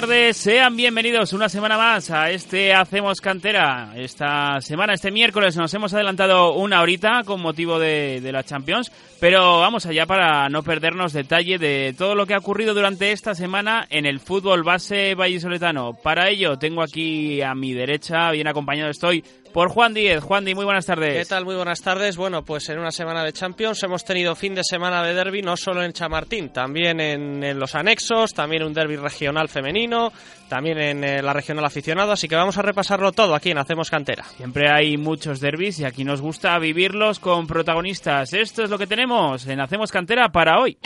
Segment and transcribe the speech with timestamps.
[0.00, 3.92] Tardes, sean bienvenidos una semana más a este Hacemos Cantera.
[3.94, 8.90] Esta semana, este miércoles, nos hemos adelantado una horita con motivo de, de la Champions,
[9.20, 13.36] pero vamos allá para no perdernos detalle de todo lo que ha ocurrido durante esta
[13.36, 15.94] semana en el fútbol base vallisoletano.
[15.94, 19.22] Para ello, tengo aquí a mi derecha, bien acompañado estoy
[19.54, 20.20] por Juan Díez.
[20.20, 21.16] Juan Díez, muy buenas tardes.
[21.16, 21.44] ¿Qué tal?
[21.44, 22.16] Muy buenas tardes.
[22.16, 25.56] Bueno, pues en una semana de Champions hemos tenido fin de semana de derby, no
[25.56, 30.12] solo en Chamartín, también en, los anexos, también un derby regional femenino,
[30.48, 33.90] también en eh, la regional aficionado, así que vamos a repasarlo todo aquí en Hacemos
[33.90, 34.24] Cantera.
[34.24, 38.32] Siempre hay muchos derbis y aquí nos gusta vivirlos con protagonistas.
[38.32, 40.76] Esto es lo que tenemos en Hacemos Cantera para hoy.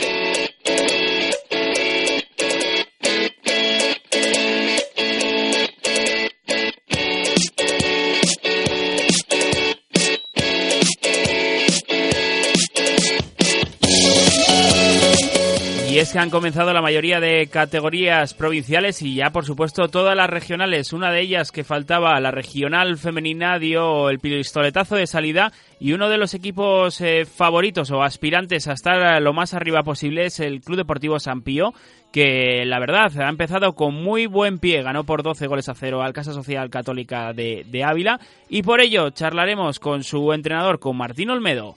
[15.99, 20.29] Es que han comenzado la mayoría de categorías provinciales y ya, por supuesto, todas las
[20.29, 20.93] regionales.
[20.93, 26.07] Una de ellas que faltaba, la regional femenina, dio el pistoletazo de salida y uno
[26.07, 30.61] de los equipos eh, favoritos o aspirantes a estar lo más arriba posible es el
[30.61, 31.73] Club Deportivo San Pío,
[32.13, 36.01] que la verdad ha empezado con muy buen pie, ganó por 12 goles a cero
[36.01, 40.95] al Casa Social Católica de, de Ávila y por ello charlaremos con su entrenador, con
[40.95, 41.75] Martín Olmedo.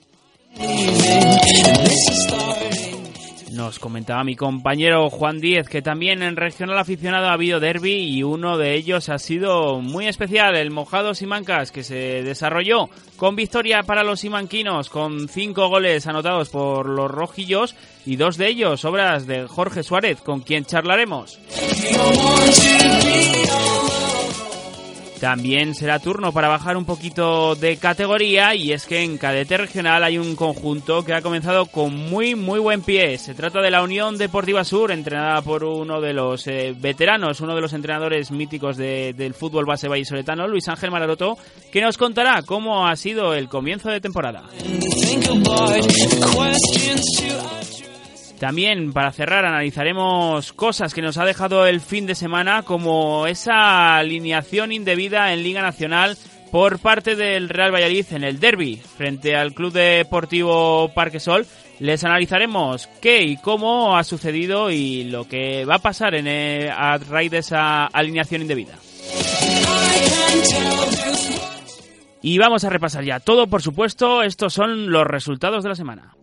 [3.53, 8.22] Nos comentaba mi compañero Juan Díez que también en regional aficionado ha habido derby y
[8.22, 13.83] uno de ellos ha sido muy especial, el Mojados Simancas, que se desarrolló con victoria
[13.83, 19.27] para los simanquinos, con cinco goles anotados por los rojillos y dos de ellos obras
[19.27, 21.39] de Jorge Suárez, con quien charlaremos.
[25.23, 30.03] También será turno para bajar un poquito de categoría y es que en cadete regional
[30.03, 33.17] hay un conjunto que ha comenzado con muy muy buen pie.
[33.19, 37.55] Se trata de la Unión Deportiva Sur, entrenada por uno de los eh, veteranos, uno
[37.55, 41.39] de los entrenadores míticos del fútbol base vallisoletano, Luis Ángel Malaroto,
[41.70, 44.42] que nos contará cómo ha sido el comienzo de temporada.
[48.42, 53.98] También para cerrar analizaremos cosas que nos ha dejado el fin de semana como esa
[53.98, 56.19] alineación indebida en Liga Nacional
[56.51, 61.47] por parte del Real Valladolid en el derby frente al Club Deportivo Parquesol.
[61.79, 66.27] Les analizaremos qué y cómo ha sucedido y lo que va a pasar en
[66.69, 68.77] a raíz de esa alineación indebida.
[72.20, 76.17] Y vamos a repasar ya todo, por supuesto, estos son los resultados de la semana.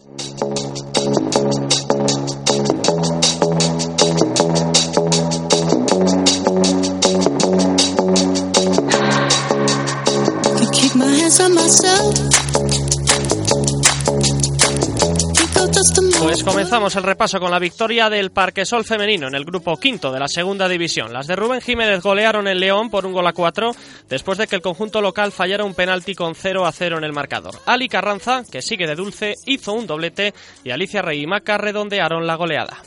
[16.19, 20.19] Pues comenzamos el repaso con la victoria del Parquesol femenino en el grupo quinto de
[20.19, 21.13] la segunda división.
[21.13, 23.75] Las de Rubén Jiménez golearon en León por un gol a cuatro
[24.09, 27.13] después de que el conjunto local fallara un penalti con 0 a 0 en el
[27.13, 27.59] marcador.
[27.67, 32.25] Ali Carranza, que sigue de dulce, hizo un doblete y Alicia Rey y Maca redondearon
[32.25, 32.81] la goleada.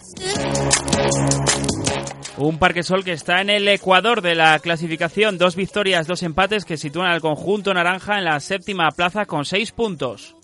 [2.38, 5.38] Un Parquesol que está en el Ecuador de la clasificación.
[5.38, 9.70] Dos victorias, dos empates que sitúan al conjunto naranja en la séptima plaza con seis
[9.72, 10.34] puntos.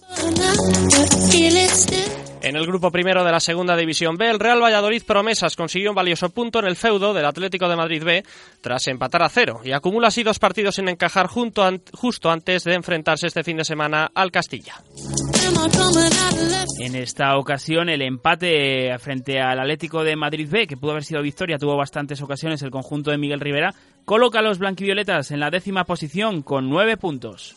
[2.40, 5.96] En el grupo primero de la segunda división B, el Real Valladolid Promesas consiguió un
[5.96, 8.24] valioso punto en el feudo del Atlético de Madrid B
[8.60, 13.26] tras empatar a cero y acumula así dos partidos sin encajar justo antes de enfrentarse
[13.26, 14.74] este fin de semana al Castilla.
[16.80, 21.22] En esta ocasión el empate frente al Atlético de Madrid B, que pudo haber sido
[21.22, 25.50] victoria, tuvo bastantes ocasiones el conjunto de Miguel Rivera, coloca a los blanquivioletas en la
[25.50, 27.56] décima posición con nueve puntos.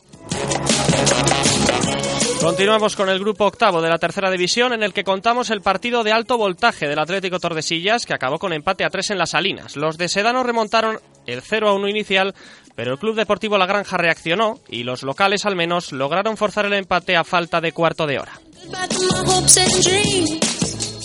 [2.42, 6.04] Continuamos con el grupo octavo de la tercera división en el que contamos el partido
[6.04, 9.76] de alto voltaje del Atlético Tordesillas que acabó con empate a tres en las Salinas.
[9.76, 12.34] Los de Sedano remontaron el 0 a 1 inicial,
[12.76, 16.74] pero el Club Deportivo La Granja reaccionó y los locales al menos lograron forzar el
[16.74, 18.34] empate a falta de cuarto de hora.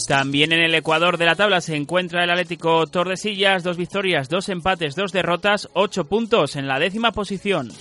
[0.06, 4.48] También en el Ecuador de la tabla se encuentra el Atlético Tordesillas, dos victorias, dos
[4.48, 7.72] empates, dos derrotas, ocho puntos en la décima posición.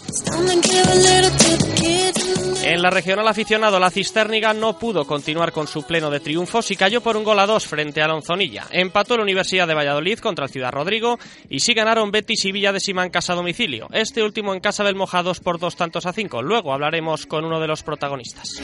[2.64, 6.76] En la regional aficionado, la Cisterniga no pudo continuar con su pleno de triunfos y
[6.76, 8.66] cayó por un gol a dos frente a Lonzonilla.
[8.72, 12.72] Empató la Universidad de Valladolid contra el Ciudad Rodrigo y sí ganaron Betis y Villa
[12.72, 13.88] de Simancas a domicilio.
[13.92, 16.42] Este último en casa del Mojados por dos tantos a cinco.
[16.42, 18.60] Luego hablaremos con uno de los protagonistas.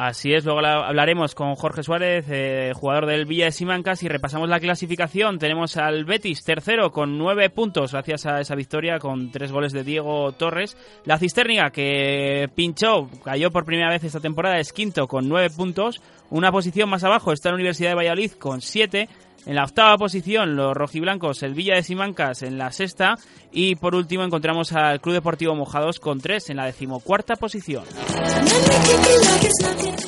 [0.00, 4.48] Así es, luego hablaremos con Jorge Suárez, eh, jugador del Villa de Simancas, y repasamos
[4.48, 5.40] la clasificación.
[5.40, 9.82] Tenemos al Betis tercero con nueve puntos, gracias a esa victoria con tres goles de
[9.82, 10.76] Diego Torres.
[11.04, 16.00] La Cisterniga, que pinchó, cayó por primera vez esta temporada, es quinto con nueve puntos.
[16.30, 19.08] Una posición más abajo está la Universidad de Valladolid con siete.
[19.46, 23.16] En la octava posición, los rojiblancos, el Villa de Simancas en la sexta.
[23.50, 27.84] Y por último, encontramos al Club Deportivo Mojados con tres en la decimocuarta posición.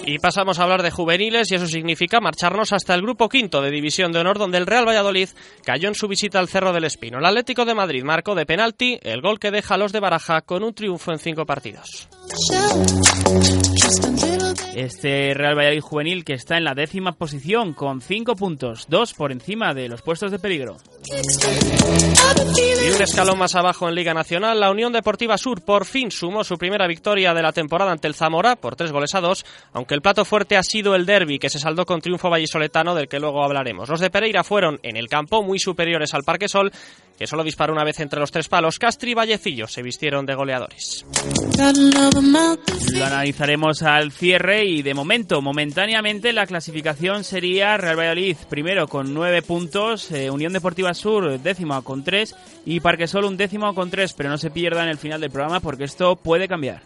[0.05, 3.71] Y pasamos a hablar de juveniles y eso significa marcharnos hasta el grupo quinto de
[3.71, 5.29] División de Honor, donde el Real Valladolid
[5.65, 7.19] cayó en su visita al Cerro del Espino.
[7.19, 10.41] El Atlético de Madrid marcó de penalti el gol que deja a los de Baraja
[10.43, 12.09] con un triunfo en cinco partidos.
[14.75, 19.32] Este Real Valladolid juvenil que está en la décima posición con cinco puntos, dos por
[19.32, 20.78] encima de los puestos de peligro.
[22.56, 26.43] Y un escalón más abajo en Liga Nacional, la Unión Deportiva Sur por fin sumó
[26.43, 29.44] su primera victoria de la temporada ante el Zamora por tres goles a dos,
[29.75, 33.08] aunque el plato fuerte ha sido el derby que se saldó con triunfo vallisoletano del
[33.08, 33.90] que luego hablaremos.
[33.90, 36.72] Los de Pereira fueron en el campo muy superiores al Parque Sol,
[37.19, 38.78] que solo disparó una vez entre los tres palos.
[38.78, 41.05] Castri y Vallecillo se vistieron de goleadores.
[42.94, 49.10] Lo analizaremos al cierre y de momento, momentáneamente, la clasificación sería Real Valladolid primero con
[49.12, 52.35] nueve puntos, eh, Unión Deportiva Sur décimo con tres
[52.65, 55.61] y Parquesol un décimo con tres, pero no se pierda en el final del programa
[55.61, 56.83] porque esto puede cambiar.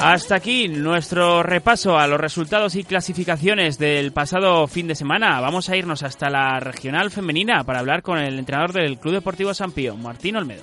[0.00, 5.40] Hasta aquí nuestro repaso a los resultados y clasificaciones del pasado fin de semana.
[5.40, 9.52] Vamos a irnos hasta la regional femenina para hablar con el entrenador del Club Deportivo
[9.54, 10.62] San Pío, Martín Olmedo.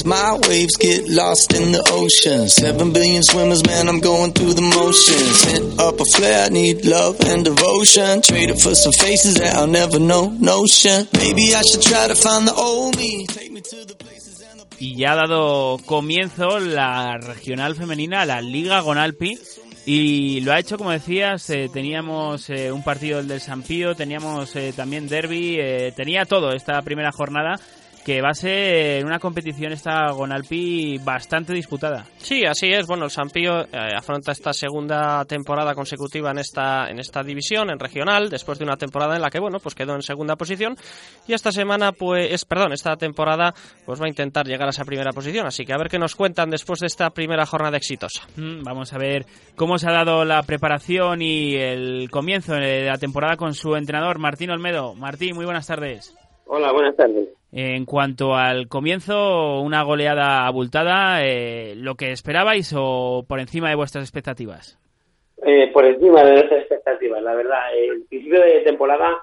[0.00, 2.48] My waves get lost in the ocean.
[2.48, 5.36] Seven billion swimmers, man, I'm going through the motions.
[5.44, 8.22] Sent up a flare, I need love and devotion.
[8.22, 11.06] Traded for some faces that I'll never know, notion.
[11.12, 13.26] Maybe I should try to find the old me.
[13.26, 14.66] Take me to the places and the...
[14.80, 19.38] Y ya ha dado comienzo la regional femenina, la Liga Gonalpi.
[19.84, 24.72] Y lo ha hecho, como decías, eh, teníamos eh, un partido del Sampío, teníamos eh,
[24.74, 27.60] también derby, eh, tenía todo esta primera jornada
[28.04, 32.04] que va a ser una competición esta Gonalpi bastante disputada.
[32.16, 32.86] Sí, así es.
[32.86, 33.66] Bueno, el Sampío eh,
[33.96, 38.76] afronta esta segunda temporada consecutiva en esta en esta división, en regional, después de una
[38.76, 40.74] temporada en la que bueno, pues quedó en segunda posición
[41.26, 43.54] y esta semana pues, perdón, esta temporada
[43.86, 46.16] pues va a intentar llegar a esa primera posición, así que a ver qué nos
[46.16, 48.26] cuentan después de esta primera jornada exitosa.
[48.36, 52.98] Mm, vamos a ver cómo se ha dado la preparación y el comienzo de la
[52.98, 54.94] temporada con su entrenador Martín Olmedo.
[54.94, 56.14] Martín, muy buenas tardes.
[56.46, 57.41] Hola, buenas tardes.
[57.54, 63.74] En cuanto al comienzo, una goleada abultada, eh, ¿lo que esperabais o por encima de
[63.74, 64.78] vuestras expectativas?
[65.44, 67.76] Eh, por encima de nuestras expectativas, la verdad.
[67.76, 69.18] El principio de temporada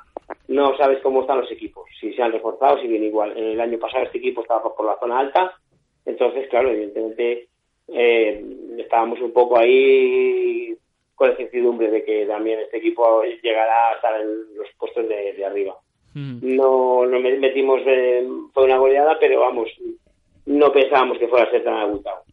[0.47, 3.35] no sabes cómo están los equipos, si se han reforzado, si bien igual.
[3.35, 5.51] El año pasado este equipo estaba por la zona alta,
[6.05, 7.47] entonces, claro, evidentemente
[7.87, 8.45] eh,
[8.77, 10.75] estábamos un poco ahí
[11.15, 15.43] con la incertidumbre de que también este equipo llegará a estar en los puestos de
[15.43, 15.75] arriba.
[16.13, 17.81] No, no metimos,
[18.53, 19.69] fue una goleada, pero vamos,
[20.45, 22.23] no pensábamos que fuera a ser tan abultado.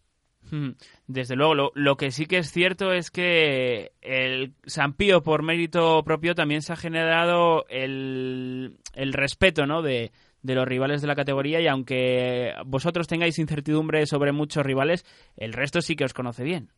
[1.08, 6.34] Desde luego, lo, que sí que es cierto es que el Sampío, por mérito propio,
[6.34, 9.82] también se ha generado el, el respeto ¿no?
[9.82, 10.10] de,
[10.42, 15.04] de los rivales de la categoría y aunque vosotros tengáis incertidumbre sobre muchos rivales,
[15.36, 16.68] el resto sí que os conoce bien.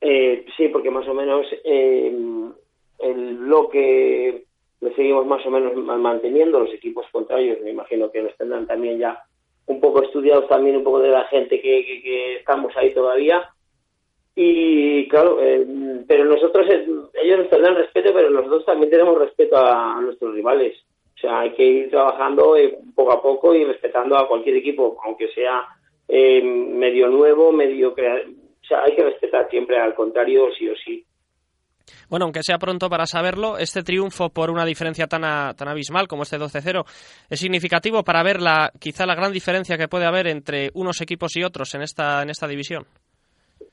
[0.00, 2.12] Eh, sí, porque más o menos eh,
[2.98, 4.44] el bloque
[4.80, 6.60] lo seguimos más o menos manteniendo.
[6.60, 9.24] Los equipos contrarios, me imagino que los tendrán también ya
[9.66, 13.50] un poco estudiados también un poco de la gente que, estamos ahí todavía.
[14.34, 15.66] Y claro, eh,
[16.06, 16.86] pero nosotros, eh,
[17.22, 20.76] ellos nos tendrán respeto, pero nosotros también tenemos respeto a, nuestros rivales.
[21.16, 24.96] O sea, hay que ir trabajando eh, poco a poco y respetando a cualquier equipo,
[25.04, 25.66] aunque sea
[26.08, 27.90] medio nuevo, medio...
[27.90, 31.04] O sea, hay que respetar siempre al contrario, sí o sí.
[32.08, 35.22] Bueno, aunque sea pronto para saberlo, este triunfo por una diferencia tan,
[35.54, 36.84] tan abismal como este 12-0
[37.30, 41.36] es significativo para ver la, quizá la gran diferencia que puede haber entre unos equipos
[41.36, 42.84] y otros en esta, en esta división.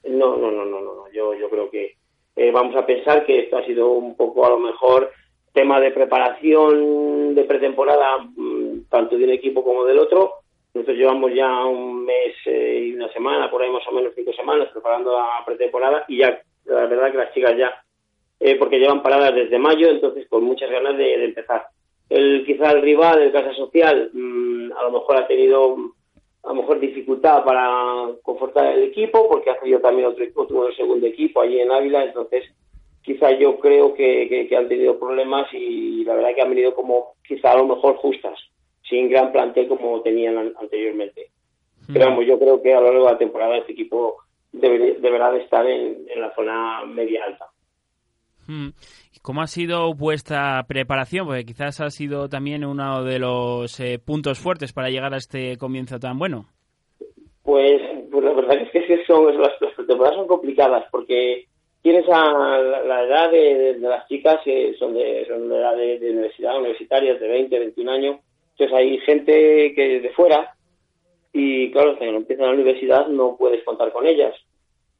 [0.03, 1.11] No, no, no, no, no.
[1.13, 1.95] Yo, yo creo que
[2.35, 5.11] eh, vamos a pensar que esto ha sido un poco a lo mejor
[5.53, 10.33] tema de preparación de pretemporada mm, tanto de un equipo como del otro.
[10.73, 14.33] Nosotros llevamos ya un mes eh, y una semana, por ahí más o menos cinco
[14.33, 17.84] semanas preparando la pretemporada y ya la verdad que las chicas ya
[18.39, 21.67] eh, porque llevan paradas desde mayo, entonces con muchas ganas de, empezar.
[22.09, 25.75] El, quizá el rival, el Casa Social, mm, a lo mejor ha tenido
[26.43, 31.07] a lo mejor dificultad para confortar el equipo, porque ha tenido también otro, otro segundo
[31.07, 32.45] equipo allí en Ávila, entonces
[33.05, 37.51] quizá yo creo que, han tenido problemas y la verdad que han venido como quizá
[37.51, 38.37] a lo mejor justas,
[38.89, 41.29] sin gran plantel como tenían anteriormente.
[41.87, 41.93] Hmm.
[41.93, 44.17] Pero vamos, yo creo que a lo largo de la temporada este equipo
[44.51, 47.45] deberá de estar en, la zona media alta.
[48.47, 48.69] Hmm.
[49.21, 51.25] ¿Cómo ha sido vuestra preparación?
[51.25, 55.57] Porque quizás ha sido también uno de los eh, puntos fuertes para llegar a este
[55.57, 56.45] comienzo tan bueno.
[57.43, 59.51] Pues, pues la verdad es que son, las,
[59.87, 61.45] temporadas son complicadas porque
[61.81, 66.57] tienes a la, edad de, las chicas que son de, son de edad de, universidad,
[66.57, 68.19] universitarias de 20, 21 años.
[68.51, 70.55] Entonces hay gente que de fuera
[71.33, 74.33] y claro, no empiezan la universidad no puedes contar con ellas.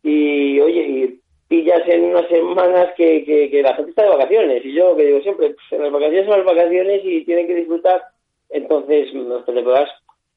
[0.03, 1.19] Y oye, y
[1.55, 4.65] pillas en unas semanas que, que, la gente está de vacaciones.
[4.65, 8.01] Y yo que digo siempre, pues, las vacaciones son las vacaciones y tienen que disfrutar.
[8.49, 9.89] Entonces, nuestras temporadas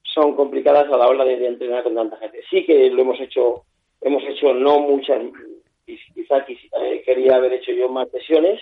[0.02, 2.40] son complicadas a la hora de, entrenar con tanta gente.
[2.50, 3.64] Sí que lo hemos hecho,
[4.00, 5.22] hemos hecho no muchas,
[5.84, 8.60] quizá eh, quería haber hecho yo más sesiones,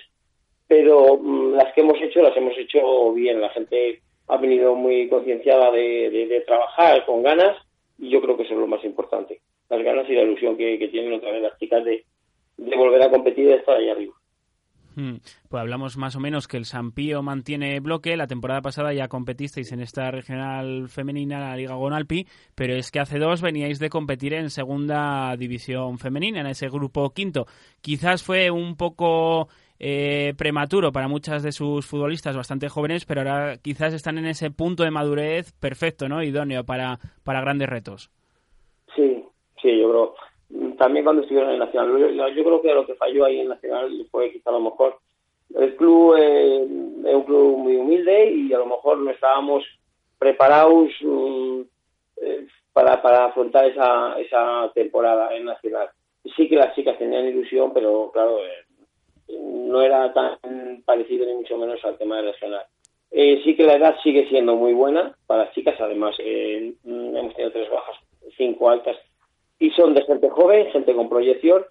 [0.67, 3.41] pero mm, las que hemos hecho las hemos hecho bien.
[3.41, 7.57] La gente ha venido muy concienciada de, de, trabajar con ganas
[7.99, 9.41] y yo creo que eso es lo más importante.
[9.69, 12.05] Las ganas y la ilusión que, que tienen otra vez las chicas de,
[12.57, 14.15] de volver a competir y de estar ahí arriba.
[14.97, 15.17] Hmm.
[15.51, 18.17] Pues hablamos más o menos que el Sampío mantiene bloque.
[18.17, 23.01] La temporada pasada ya competisteis en esta regional femenina, la Liga Gonalpi, pero es que
[23.01, 27.45] hace dos veníais de competir en segunda división femenina, en ese grupo quinto.
[27.83, 29.49] Quizás fue un poco
[29.79, 34.51] eh, prematuro para muchas de sus futbolistas bastante jóvenes, pero ahora quizás están en ese
[34.51, 36.23] punto de madurez perfecto, ¿no?
[36.23, 38.11] Idóneo para, para grandes retos.
[38.95, 39.23] Sí,
[39.61, 40.15] sí, yo creo
[40.79, 42.35] también cuando estuvieron en Nacional.
[42.35, 44.99] Yo, creo que lo que falló ahí en Nacional fue quizá a lo mejor
[45.55, 46.63] el club eh,
[47.05, 49.65] es un club muy humilde y a lo mejor no estábamos
[50.19, 51.61] preparados mm,
[52.23, 55.89] eh, para, para afrontar esa, esa temporada en Nacional.
[56.37, 61.57] Sí que las chicas tenían ilusión, pero claro, eh, no era tan parecido ni mucho
[61.57, 62.65] menos al tema del Nacional.
[63.11, 67.71] sí que la edad sigue siendo muy buena para las chicas, además hemos tenido tres
[67.71, 67.97] bajas,
[68.37, 68.97] cinco altas
[69.59, 71.65] y son de gente joven, gente con proyección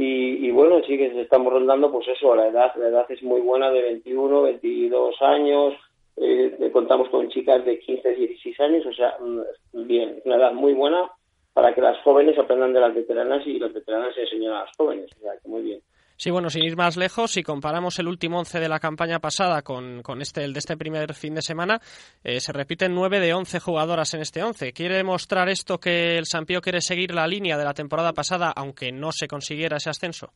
[0.00, 3.68] y, bueno, sí que estamos rondando pues eso, la edad, la edad es muy buena
[3.72, 5.74] de 21, 22 años,
[6.16, 10.72] eh, contamos con chicas de 15, 16 años, o sea, mm, bien, una edad muy
[10.74, 11.10] buena
[11.52, 14.76] para que las jóvenes aprendan de las veteranas y las veteranas se enseñen a las
[14.76, 15.80] jóvenes, o sea, que muy bien.
[16.20, 19.62] Sí, bueno, sin ir más lejos, si comparamos el último once de la campaña pasada
[19.62, 21.78] con, con este, el de este primer fin de semana,
[22.24, 24.72] eh, se repiten nueve de once jugadoras en este once.
[24.72, 28.90] ¿Quiere demostrar esto que el Sampío quiere seguir la línea de la temporada pasada, aunque
[28.90, 30.30] no se consiguiera ese ascenso?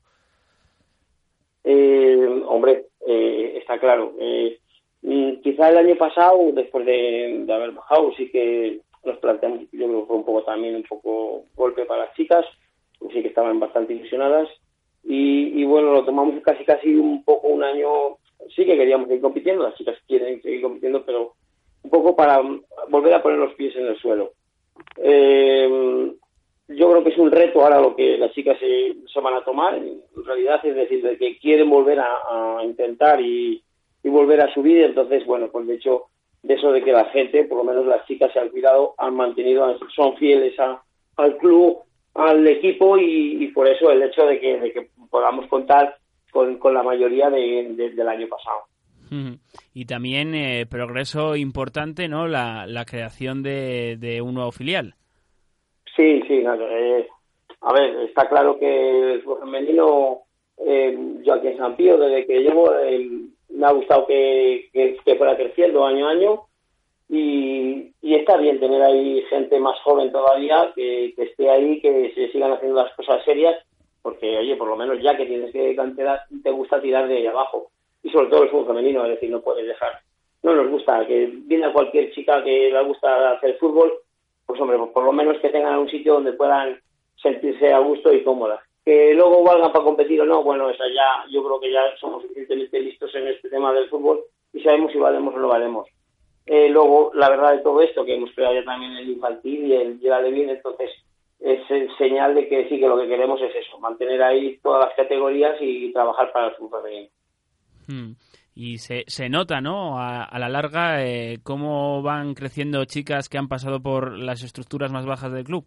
[1.65, 4.15] Eh, hombre, eh, está claro.
[5.03, 10.03] Mm, quizá el año pasado, después de, haber bajado, sí que nos planteamos, yo creo
[10.03, 12.47] que fue un poco también un poco golpe para las chicas,
[13.01, 14.49] sí que estaban bastante ilusionadas
[15.05, 18.19] y, bueno, lo tomamos casi casi un poco un año,
[18.55, 21.35] sí que queríamos seguir compitiendo, las chicas quieren seguir compitiendo, pero
[21.83, 22.41] un poco para
[22.89, 24.33] volver a poner los pies en el suelo.
[24.97, 26.13] Eh,
[26.69, 29.75] yo creo que es un reto ahora lo que las chicas se, van a tomar,
[29.77, 33.63] en realidad es decir, de que quieren volver a, intentar y,
[34.05, 36.05] volver a subir, entonces, bueno, pues de hecho,
[36.43, 39.15] de eso de que la gente, por lo menos las chicas se han cuidado, han
[39.15, 40.55] mantenido, son fieles
[41.17, 41.79] al club,
[42.15, 45.97] al equipo y, por eso el hecho de que, de que podamos contar
[46.31, 48.65] con, con la mayoría de, del año pasado.
[49.75, 52.27] Y también eh, progreso importante, ¿no?
[52.29, 54.95] La, la creación de, de un nuevo filial.
[55.95, 57.09] Sí, sí, eh,
[57.61, 60.23] a ver, está claro que el femenino,
[60.67, 62.73] eh, yo aquí en San Pío, desde que llevo,
[63.51, 66.41] me ha gustado que, que, que, fuera creciendo año a año
[67.15, 72.13] y, y, está bien tener ahí gente más joven todavía que, que esté ahí, que
[72.15, 73.57] se sigan haciendo las cosas serias
[74.03, 77.27] porque oye, por lo menos ya que tienes que cantidad, te gusta tirar de ahí
[77.27, 77.71] abajo.
[78.03, 80.01] Y sobre todo el fútbol femenino, es decir, no puedes dejar.
[80.43, 83.93] No nos gusta, que viene a cualquier chica que le gusta hacer fútbol,
[84.45, 86.81] pues hombre, pues por lo menos que tengan un sitio donde puedan
[87.15, 88.61] sentirse a gusto y cómodas.
[88.85, 92.23] Que luego valgan para competir o no, bueno, esa ya, yo creo que ya somos
[92.23, 95.89] suficientemente listos en este tema del fútbol y sabemos si valemos o no valemos.
[96.47, 99.75] Eh, luego, la verdad de todo esto, que hemos creado ya también el infantil y
[99.75, 100.91] el de bien, entonces
[101.41, 101.61] es
[101.99, 105.57] señal de que sí que lo que queremos es eso, mantener ahí todas las categorías
[105.61, 107.11] y trabajar para el fútbol femenino.
[107.89, 108.13] Hmm.
[108.55, 109.99] Y se, se nota, ¿no?
[109.99, 115.07] A, la larga, eh, cómo van creciendo chicas que han pasado por las estructuras más
[115.07, 115.65] bajas del club.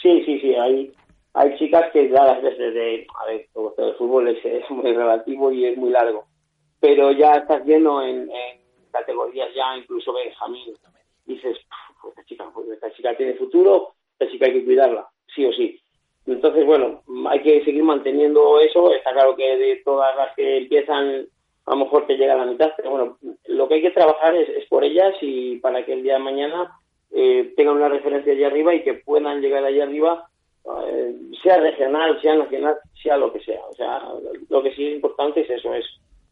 [0.00, 0.54] Sí, sí, sí.
[0.54, 0.92] Hay,
[1.34, 3.48] hay chicas que ya desde, a ver,
[3.78, 6.24] el fútbol es, es, muy relativo y es muy largo.
[6.78, 8.30] Pero ya estás viendo en,
[8.98, 10.74] categorías ya, incluso Benjamín,
[11.26, 11.56] dices,
[12.08, 15.80] esta chica, esta chica tiene futuro, así que hay que cuidarla, sí o sí.
[16.26, 18.92] Entonces, bueno, hay que seguir manteniendo eso.
[18.92, 21.26] Está claro que de todas las que empiezan,
[21.66, 24.34] a lo mejor te llega a la mitad, pero bueno, lo que hay que trabajar
[24.34, 26.72] es, por ellas y para que el día de mañana
[27.12, 30.28] eh, tengan una referencia allá arriba y que puedan llegar allá arriba,
[30.88, 33.60] eh, sea regional, sea nacional, sea lo que sea.
[33.70, 34.02] O sea,
[34.48, 35.86] lo que sí es importante es eso, es,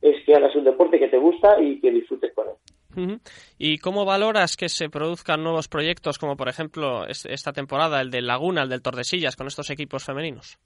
[0.05, 3.19] es que hagas un deporte que te gusta y que disfrutes con él.
[3.59, 8.27] ¿Y cómo valoras que se produzcan nuevos proyectos, como por ejemplo esta temporada, el del
[8.27, 10.59] Laguna, el del Tordesillas, con estos equipos femeninos?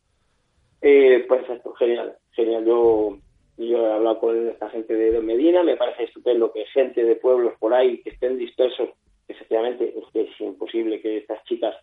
[0.82, 1.42] Eh, pues
[1.78, 2.64] genial, genial.
[2.66, 3.16] Yo,
[3.56, 7.54] yo he hablado con esta gente de Medina, me parece estupendo que gente de pueblos
[7.60, 8.90] por ahí que estén dispersos,
[9.28, 11.76] efectivamente es que es imposible que estas chicas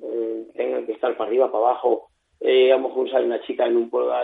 [0.00, 2.08] eh, tengan que estar para arriba, para abajo,
[2.40, 4.14] eh, a lo mejor sale una chica en un pueblo,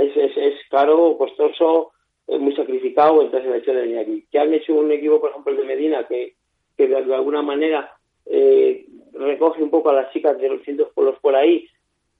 [0.00, 1.92] es, es, es caro, costoso,
[2.38, 4.24] muy sacrificado, entonces el hecho de aquí.
[4.30, 6.34] Que han hecho un equipo, por ejemplo, el de Medina, que,
[6.76, 7.92] que de, alguna manera
[8.26, 11.66] eh, recoge un poco a las chicas de los distintos pueblos por ahí,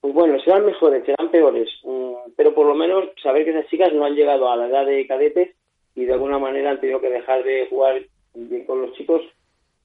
[0.00, 3.92] pues bueno, serán mejores, serán peores, mm, pero por lo menos saber que esas chicas
[3.92, 5.54] no han llegado a la edad de cadetes
[5.94, 8.02] y de alguna manera han tenido que dejar de jugar
[8.34, 9.22] bien con los chicos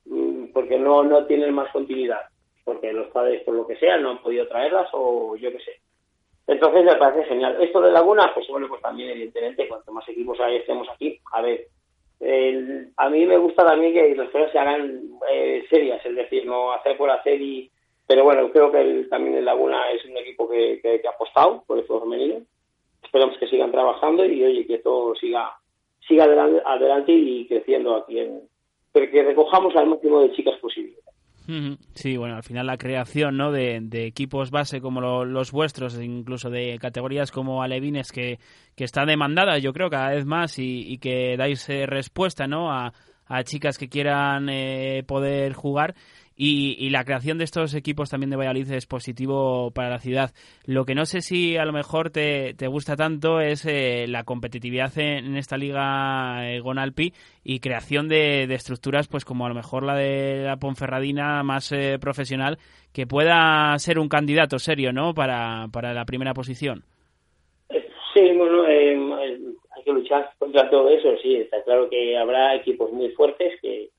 [0.05, 2.21] mm, porque no, no tienen más continuidad,
[2.63, 5.84] porque los padres, por lo que sea, no han podido traerlas o yo qué sé.
[6.47, 7.57] Entonces me parece genial.
[7.59, 11.67] Esto de Laguna, pues bueno, pues también evidentemente cuanto más equipos estemos aquí, a ver,
[12.97, 16.71] a mí me gusta también que las cosas se hagan eh, serias, es decir, no
[16.71, 17.69] hacer por hacer y...
[18.07, 21.79] Pero bueno, creo que también el Laguna es un equipo que, que, ha apostado por
[21.79, 22.41] el fútbol femenino.
[23.03, 25.57] Esperamos que sigan trabajando y oye, que todo siga
[26.07, 28.41] siga adelante, adelante y creciendo aquí en...
[28.91, 30.93] Pero que recojamos al máximo de chicas posible.
[31.93, 33.51] Sí, bueno, al final la creación ¿no?
[33.51, 38.39] de, equipos base como los vuestros, incluso de categorías como Alevines, que,
[38.75, 42.71] que está demandada, yo creo, cada vez más y, que dais eh, respuesta ¿no?
[42.71, 42.93] a,
[43.27, 45.95] a, chicas que quieran eh, poder jugar
[46.37, 50.31] y, la creación de estos equipos también de Valladolid es positivo para la ciudad.
[50.65, 54.23] Lo que no sé si a lo mejor te, te gusta tanto es eh, la
[54.23, 57.13] competitividad en, esta liga eh, Gonalpi
[57.43, 61.97] y creación de, estructuras pues como a lo mejor la de la Ponferradina más eh,
[61.99, 62.57] profesional
[62.93, 65.13] que pueda ser un candidato serio ¿no?
[65.13, 66.83] para, para la primera posición.
[68.13, 73.09] Sí, bueno, hay que luchar contra todo eso, sí, está claro que habrá equipos muy
[73.09, 73.89] fuertes que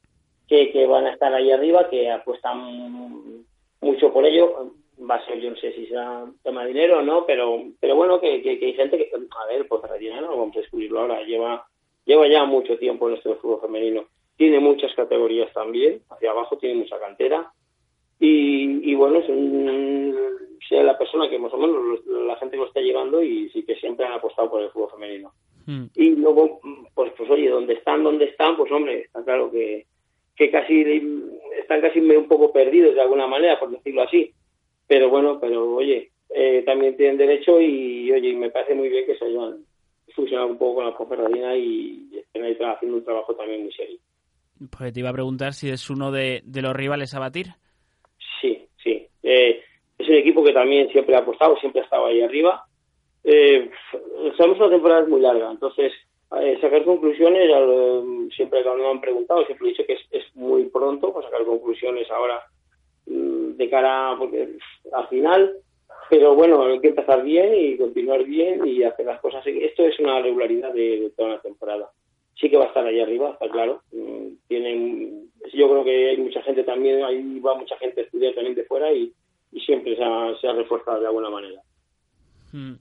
[0.48, 3.44] que, van a estar ahí arriba, que apuestan
[3.80, 4.72] mucho por ello.
[4.98, 7.96] Va a ser, yo no sé si será tema de dinero o no, pero, pero
[7.96, 11.22] bueno, que, que, hay gente que, a ver, pues Ferretina no vamos a descubrirlo ahora,
[11.22, 11.66] lleva,
[12.06, 14.06] lleva ya mucho tiempo en nuestro fútbol femenino.
[14.36, 17.52] Tiene muchas categorías también, hacia abajo tiene mucha cantera.
[18.18, 19.28] Y, y bueno, es
[20.68, 23.76] sea la persona que más o menos la gente lo está llevando y sí que
[23.76, 25.32] siempre han apostado por el fútbol femenino.
[25.66, 25.86] Hmm.
[25.94, 26.60] Y luego,
[26.94, 29.86] pues, pues oye, donde están, donde están, pues hombre, está claro que, que
[31.76, 34.32] están casi un poco perdidos de alguna manera, por decirlo así.
[34.86, 39.16] Pero bueno, pero oye, eh, también tienen derecho y oye, me parece muy bien que
[39.16, 39.64] se hayan
[40.14, 43.98] fusionado un poco con la Ponferradina y estén ahí haciendo un trabajo también muy serio.
[44.70, 47.48] Pues te iba a preguntar si es uno de, los rivales a batir.
[48.40, 49.06] Sí, sí.
[49.22, 49.60] Eh,
[49.98, 52.64] es un equipo que también siempre ha apostado, siempre ha estado ahí arriba.
[53.24, 53.70] Eh,
[54.36, 55.92] sabemos una temporada muy larga, entonces
[56.60, 57.50] sacar conclusiones,
[58.34, 62.10] siempre que me han preguntado, siempre he dicho que es, muy pronto para sacar conclusiones
[62.10, 62.42] ahora
[63.06, 64.48] mm, de cara porque
[64.92, 65.56] al final,
[66.10, 69.42] pero bueno, hay que empezar bien y continuar bien y hacer las cosas.
[69.46, 71.90] Esto es una regularidad de, toda la temporada.
[72.38, 73.82] Sí que va a estar ahí arriba, está claro.
[73.92, 78.34] Mm, tienen, yo creo que hay mucha gente también, ahí va mucha gente a estudiar
[78.34, 79.12] también de fuera y,
[79.64, 81.62] siempre se ha, reforzado de alguna manera.
[82.52, 82.74] Mm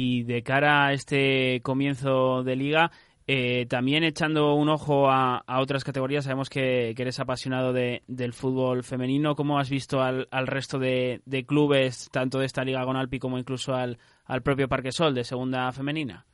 [0.00, 2.92] y de cara a este comienzo de liga,
[3.26, 8.84] eh, también echando un ojo a, otras categorías, sabemos que, eres apasionado de, del fútbol
[8.84, 9.34] femenino.
[9.34, 13.98] ¿Cómo has visto al, resto de, clubes, tanto de esta Liga Gonalpi como incluso al,
[14.26, 16.24] al propio Parque Sol de segunda femenina?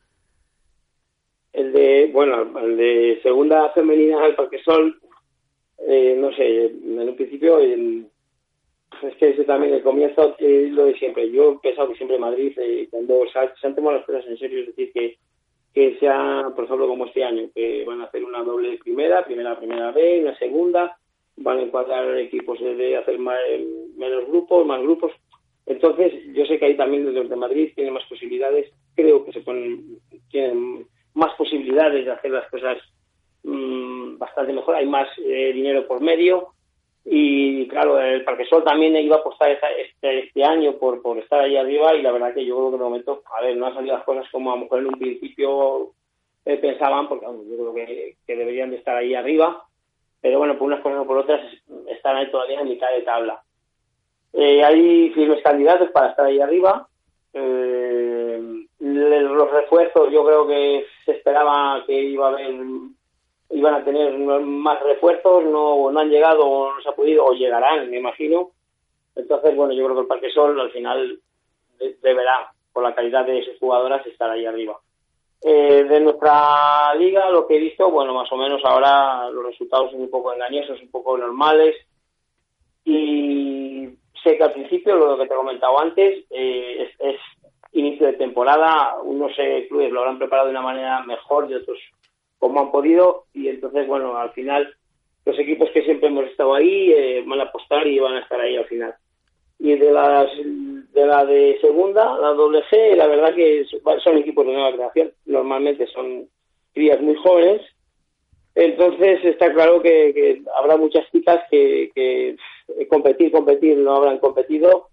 [1.51, 5.01] El de, bueno, el de segunda femenina al Parque Sol,
[5.89, 7.61] eh, no sé, en un principio
[9.03, 11.31] es que ese también el comienzo lo de siempre.
[11.31, 14.61] Yo he empezado siempre en Madrid eh, cuando se, han tomado las cosas en serio,
[14.61, 15.17] es decir, que,
[15.73, 19.59] que sea, por ejemplo, como este año, que van a hacer una doble primera, primera,
[19.59, 20.97] primera B, una segunda,
[21.37, 23.39] van a encuadrar equipos de hacer más,
[23.97, 25.13] menos grupos, más grupos.
[25.67, 29.41] Entonces, yo sé que ahí también los de Madrid tienen más posibilidades, creo que se
[29.41, 29.99] ponen,
[30.31, 32.79] tienen más posibilidades de hacer las cosas
[33.45, 36.54] mmm, bastante mejor, hay más eh, dinero por medio,
[37.05, 41.41] y claro, el Parque Sol también iba a apostar este, este año por, por estar
[41.41, 43.75] ahí arriba y la verdad que yo creo que de momento, a ver, no han
[43.75, 45.93] salido las cosas como a lo mejor en un principio
[46.47, 49.65] eh, pensaban, porque yo creo que, deberían de estar ahí arriba,
[50.21, 51.41] pero bueno, por unas cosas o por otras
[51.89, 53.43] están ahí todavía en mitad de tabla.
[54.33, 56.89] Eh, hay firmes candidatos para estar ahí arriba.
[57.35, 62.55] Eh, los refuerzos, yo creo que se esperaba que iba a haber,
[63.55, 67.33] iban a tener más refuerzos, no, no han llegado, o no se ha podido, o
[67.33, 68.51] llegarán, me imagino.
[69.15, 71.21] Entonces, bueno, yo creo que el Parque Sol al final
[72.03, 74.77] deberá, por la calidad de sus jugadoras, estar ahí arriba.
[75.41, 79.93] Eh, de nuestra liga, lo que he visto, bueno, más o menos ahora los resultados
[79.93, 81.77] son un poco engañosos, un poco normales.
[82.85, 83.89] Y
[84.23, 87.21] sé que al principio, lo que te he comentado antes, eh, es,
[87.73, 88.97] inicio de temporada.
[89.03, 89.33] Unos
[89.69, 91.79] clubes lo habrán preparado de una manera mejor y otros
[92.45, 93.25] como han podido.
[93.33, 94.69] Y entonces, bueno, al final,
[95.25, 98.39] los equipos que siempre hemos estado ahí eh, van a apostar y van a estar
[98.39, 98.95] ahí al final.
[99.59, 100.31] Y de las
[100.93, 103.65] de la de segunda, la doble G, la verdad que
[104.03, 105.13] son equipos de nueva creación.
[105.25, 106.29] Normalmente son
[106.75, 107.63] crías muy jóvenes.
[108.55, 112.37] Entonces está claro que, habrá muchas chicas que, que,
[112.89, 114.89] competir, competir no habrán competido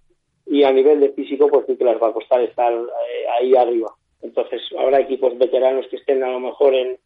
[0.46, 3.56] y a nivel de físico pues sí que les va a costar estar eh, ahí
[3.58, 3.94] arriba.
[4.22, 6.98] Entonces habrá equipos veteranos que estén a lo mejor en,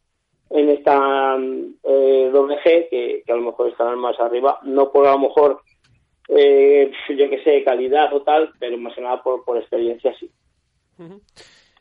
[0.49, 1.37] en esta
[1.83, 5.19] eh, doble G que, que a lo mejor estarán más arriba, no por a lo
[5.19, 5.61] mejor
[6.27, 10.29] eh, yo que sé, calidad o tal, pero más que nada por, por experiencia sí.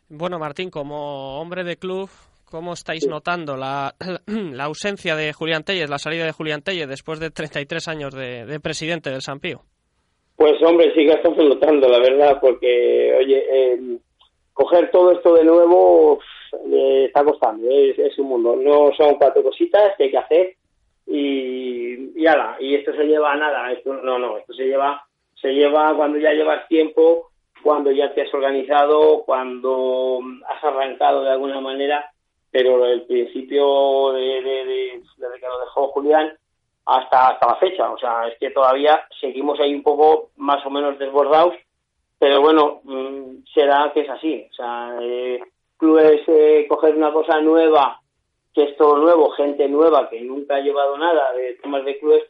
[0.08, 2.10] Bueno, Martín, como hombre de club,
[2.50, 3.94] ¿cómo estáis notando la,
[4.26, 8.44] la, ausencia de Julián Telles, la salida de Julián Telles después de 33 años de,
[8.44, 9.62] de presidente del San Pío?
[10.36, 13.98] Pues hombre, sí que estamos notando, la verdad, porque, oye, eh,
[14.52, 16.18] coger todo esto de nuevo
[17.04, 18.56] está costando, es, un mundo.
[18.56, 20.56] No son cuatro cositas que hay que hacer,
[21.06, 22.26] y, y
[22.60, 26.18] y esto se lleva a nada, esto no, no, esto se lleva, se lleva cuando
[26.18, 27.30] ya llevas tiempo,
[27.62, 32.10] cuando ya te has organizado, cuando has arrancado de alguna manera,
[32.50, 36.32] pero el principio de, de, desde que lo dejó Julián
[36.86, 40.70] hasta, hasta la fecha, o sea, es que todavía seguimos ahí un poco más o
[40.70, 41.54] menos desbordados,
[42.18, 44.46] pero bueno, mm, será que es así,
[45.00, 45.40] eh,
[45.84, 48.00] clubes eh, coger una cosa nueva
[48.54, 52.24] que es todo nuevo, gente nueva que nunca ha llevado nada de temas de clubes,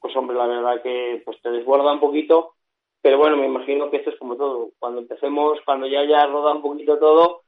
[0.00, 2.54] pues hombre, la verdad que pues te desborda un poquito,
[3.02, 4.70] pero bueno, me imagino que esto es como todo.
[4.78, 7.42] Cuando empecemos, cuando ya haya rodado un poquito todo,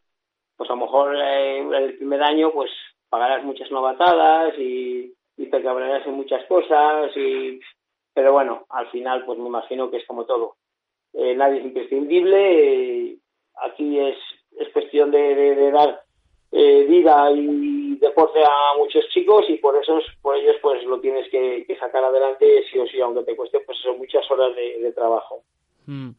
[0.57, 2.71] pues a lo mejor eh, el primer año pues
[3.09, 7.61] pagarás muchas novatadas y, y te cabrarás en muchas cosas y
[8.12, 10.57] pero bueno, al final pues me imagino que es como todo.
[11.14, 13.19] Eh, nadie es imprescindible,
[13.62, 14.16] aquí es,
[14.57, 16.07] es cuestión de, de dar
[16.53, 21.29] eh, vida y deporte a muchos chicos y por eso por ellos pues lo tienes
[21.31, 25.42] que, sacar adelante sí o sí aunque te cueste pues son muchas horas de, trabajo
[25.87, 26.11] mm.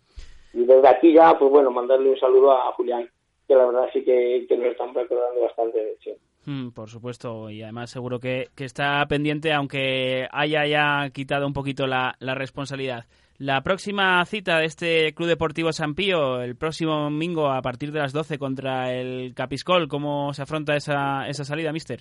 [0.53, 3.09] y desde aquí ya pues bueno mandarle un saludo a Julián
[3.47, 6.11] que la verdad sí que, que nos están recordando bastante de hecho
[6.45, 11.53] mm, por supuesto, y además seguro que, que, está pendiente, aunque haya ya quitado un
[11.53, 13.05] poquito la, la responsabilidad.
[13.39, 17.99] La próxima cita de este Club Deportivo San Pío, el próximo domingo a partir de
[17.99, 21.99] las 12 contra el Capiscol, ¿cómo se afronta esa, esa salida, mister?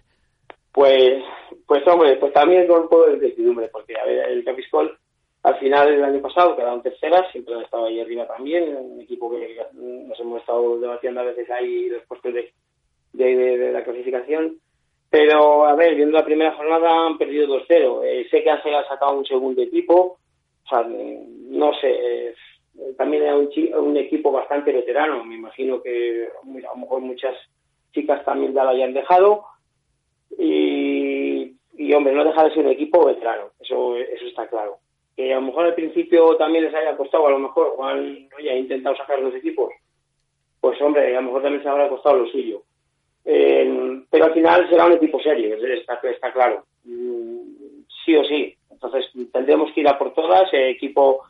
[0.72, 1.22] Pues,
[1.66, 4.96] pues hombre, pues también con un poco de incertidumbre, porque a ver, el Capiscol
[5.42, 9.30] al final del año pasado quedaron terceras, siempre han estado ahí arriba también, un equipo
[9.30, 12.52] que nos hemos estado debatiendo a veces ahí los puestos de,
[13.12, 14.58] de, la clasificación.
[15.10, 18.04] Pero, a ver, viendo la primera jornada han perdido 2-0.
[18.04, 20.18] Eh, sé que han sacado un segundo equipo,
[20.66, 22.34] o sea, no sé,
[22.98, 23.48] también era un,
[23.78, 27.34] un, equipo bastante veterano, me imagino que a lo mejor muchas
[27.92, 29.44] chicas también ya lo hayan dejado.
[30.38, 31.54] Y,
[31.94, 34.78] hombre, no deja de ser un equipo veterano, eso, eso está claro.
[35.16, 38.54] Que a lo mejor al principio también les haya costado, a lo mejor Juan ha
[38.54, 39.72] intentado sacar los equipos,
[40.60, 42.62] pues hombre, a lo mejor también se habrá costado lo suyo.
[43.24, 46.64] Eh, pero al final será un equipo serio, está, está claro.
[46.84, 51.24] Mm, sí o sí, entonces tendremos que ir a por todas, el equipo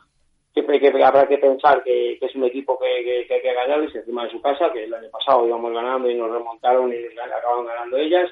[0.53, 2.87] que, que, habrá que pensar que, es un equipo que,
[3.33, 6.31] hay que ganarles encima de su casa, que el año pasado íbamos ganando y nos
[6.31, 8.29] remontaron y acabaron ganando ellas,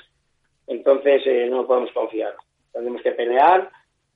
[0.67, 2.35] entonces eh, no podemos confiar,
[2.73, 3.69] tendremos que pelear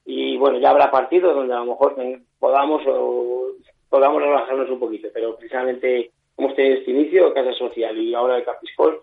[0.05, 1.95] y bueno, ya habrá partidos donde a lo mejor
[2.39, 3.53] podamos o
[3.89, 8.43] podamos relajarnos un poquito, pero precisamente hemos tenido este inicio, Casa Social y ahora el
[8.43, 9.01] Capiscol,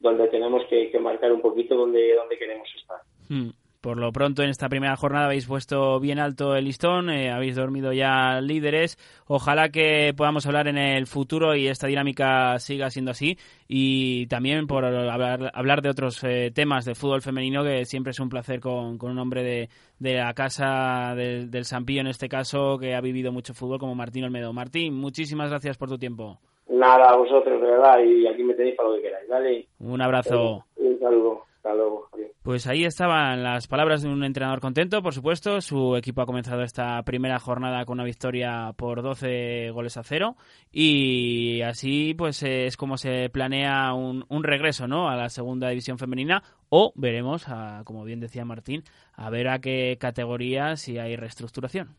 [0.00, 2.98] donde tenemos que, marcar un poquito donde, donde queremos estar.
[3.28, 3.50] Hmm.
[3.84, 7.54] Por lo pronto, en esta primera jornada habéis puesto bien alto el listón, eh, habéis
[7.54, 8.96] dormido ya líderes.
[9.26, 13.36] Ojalá que podamos hablar en el futuro y esta dinámica siga siendo así.
[13.68, 18.30] Y también por hablar, de otros eh, temas de fútbol femenino, que siempre es un
[18.30, 19.68] placer con, un hombre
[20.00, 23.94] de, la casa del, del Sampillo, en este caso, que ha vivido mucho fútbol, como
[23.94, 24.54] Martín Olmedo.
[24.54, 26.38] Martín, muchísimas gracias por tu tiempo.
[26.68, 29.68] Nada, a vosotros, de verdad, y aquí me tenéis para lo que queráis, ¿vale?
[29.78, 30.64] Un abrazo.
[30.76, 32.08] Un saludo, hasta luego.
[32.14, 32.33] Adiós.
[32.44, 35.62] Pues ahí estaban las palabras de un entrenador contento, por supuesto.
[35.62, 40.36] Su equipo ha comenzado esta primera jornada con una victoria por 12 goles a cero
[40.70, 45.08] y así pues es como se planea un, un regreso ¿no?
[45.08, 49.60] a la segunda división femenina o veremos, a, como bien decía Martín, a ver a
[49.60, 51.96] qué categoría si hay reestructuración.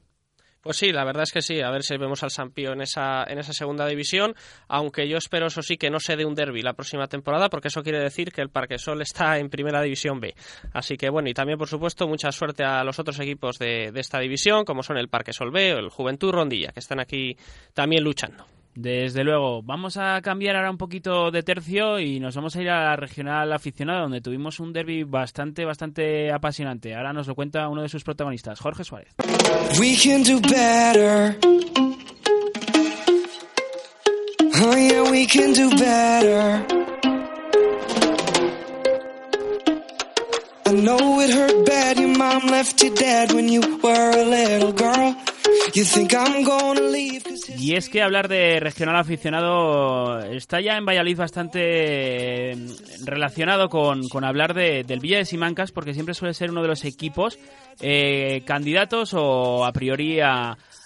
[0.66, 1.62] Pues sí, la verdad es que sí.
[1.62, 4.34] A ver si vemos al Sampío en esa, en esa segunda división.
[4.68, 7.68] Aunque yo espero, eso sí, que no se dé un derby la próxima temporada, porque
[7.68, 10.34] eso quiere decir que el Parque Sol está en primera división B.
[10.74, 14.00] Así que bueno, y también, por supuesto, mucha suerte a los otros equipos de, de
[14.00, 17.38] esta división, como son el Parque Sol B o el Juventud Rondilla, que están aquí
[17.76, 18.48] también luchando.
[18.76, 22.70] Desde luego, vamos a cambiar ahora un poquito de tercio y nos vamos a ir
[22.70, 26.94] a la regional aficionada donde tuvimos un derby bastante, bastante apasionante.
[26.94, 29.16] Ahora nos lo cuenta uno de sus protagonistas, Jorge Suárez.
[29.80, 31.38] We can do better.
[34.62, 36.66] Oh yeah, we can do better.
[40.68, 44.74] I know it hurt bad, your mom left you dead when you were a little
[44.74, 45.16] girl.
[47.58, 52.58] Y es que hablar de regional aficionado está ya en Valladolid bastante eh,
[53.04, 56.86] relacionado con, hablar de, del Villa de Simancas porque siempre suele ser uno de los
[56.86, 57.38] equipos
[57.82, 60.20] eh, candidatos o a priori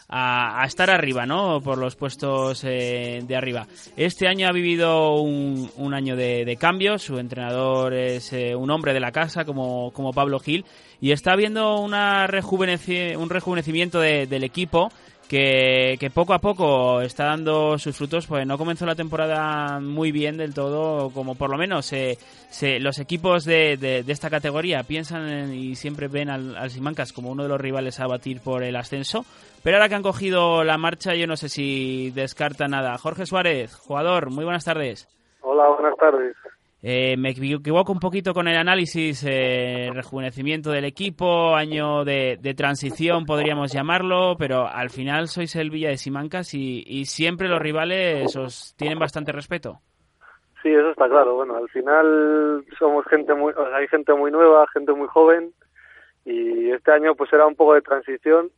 [0.09, 1.61] a, a, estar arriba, ¿no?
[1.61, 3.67] Por los puestos eh, de arriba.
[3.95, 7.03] Este año ha vivido un, un año de, de, cambios.
[7.03, 10.65] Su entrenador es eh, un hombre de la casa como, como Pablo Gil
[10.99, 14.91] y está habiendo una rejuveneci un rejuvenecimiento de, del equipo
[15.29, 20.37] que, poco a poco está dando sus frutos, pues no comenzó la temporada muy bien
[20.37, 22.17] del todo, como por lo menos eh,
[22.49, 26.71] se, los equipos de, de, de, esta categoría piensan en, y siempre ven al, al,
[26.71, 29.23] Simancas como uno de los rivales a batir por el ascenso,
[29.63, 32.97] pero ahora que han cogido la marcha yo no sé si descarta nada.
[32.97, 35.07] Jorge Suárez, jugador, muy buenas tardes.
[35.41, 36.35] Hola, buenas tardes.
[36.81, 43.25] Eh, me equivoco un poquito con el análisis, eh, rejuvenecimiento del equipo, año de, transición
[43.25, 48.75] podríamos llamarlo, pero al final sois el Villa de Simancas y, siempre los rivales os
[48.77, 49.79] tienen bastante respeto.
[50.63, 51.35] Sí, eso está claro.
[51.35, 55.53] Bueno, al final somos gente muy, hay gente muy nueva, gente muy joven
[56.23, 58.51] y este año pues era un poco de transición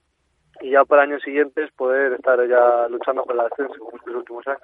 [0.61, 4.47] y ya para años siguientes poder estar ya luchando con el ascenso como estos últimos
[4.47, 4.61] años.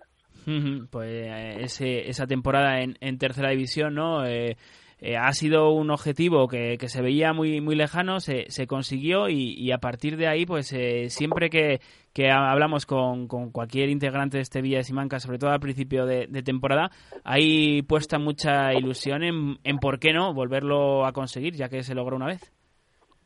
[0.89, 4.25] Pues eh, ese, esa temporada en, en tercera división, ¿no?
[4.25, 4.55] Eh,
[4.99, 9.71] eh, ha sido un objetivo que, se veía muy muy lejano, se, se consiguió y,
[9.71, 11.81] a partir de ahí, pues eh, siempre que,
[12.13, 16.07] que hablamos con, con, cualquier integrante de este Villa de Simancas, sobre todo al principio
[16.07, 16.89] de, de temporada,
[17.23, 21.93] hay puesta mucha ilusión en, en por qué no volverlo a conseguir, ya que se
[21.93, 22.41] logró una vez.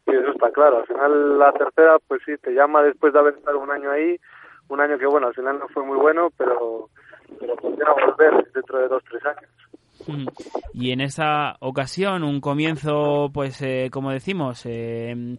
[0.06, 0.80] Sí, eso está claro.
[0.80, 4.18] Al final la tercera, pues sí, te llama después de haber estado un año ahí,
[4.68, 6.90] un año que bueno, al final no fue muy bueno, pero
[7.40, 9.50] pero podría volver dentro de dos tres años.
[10.74, 15.38] Y en esa ocasión, un comienzo, pues, eh, como decimos, eh,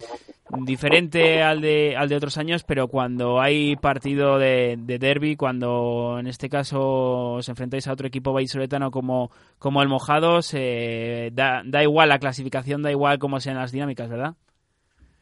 [0.64, 6.16] diferente al de, al de otros años, pero cuando hay partido de, de derby, cuando
[6.18, 11.62] en este caso os enfrentáis a otro equipo vallisoletano como, como el Mojados, eh, da,
[11.64, 14.35] da igual la clasificación, da igual cómo sean las dinámicas, ¿verdad?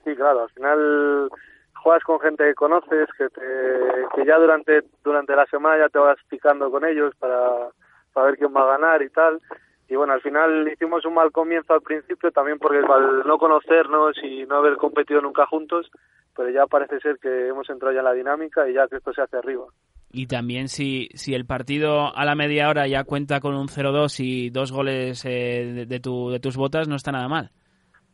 [0.05, 1.31] Sí, claro, al final
[1.83, 3.41] juegas con gente que conoces, que, te,
[4.15, 7.71] que ya durante, durante la semana ya te vas picando con ellos para
[8.13, 9.41] para ver quién va a ganar y tal.
[9.89, 14.17] Y bueno, al final hicimos un mal comienzo al principio también porque al no conocernos
[14.23, 15.91] y no haber competido nunca juntos,
[16.37, 19.13] pero ya parece ser que hemos entrado ya en la dinámica y ya que esto
[19.13, 19.65] se hace arriba.
[20.13, 24.21] Y también si, si el partido a la media hora ya cuenta con un 0-2
[24.21, 27.51] y dos goles eh, de, de, tu, de tus botas, no está nada mal.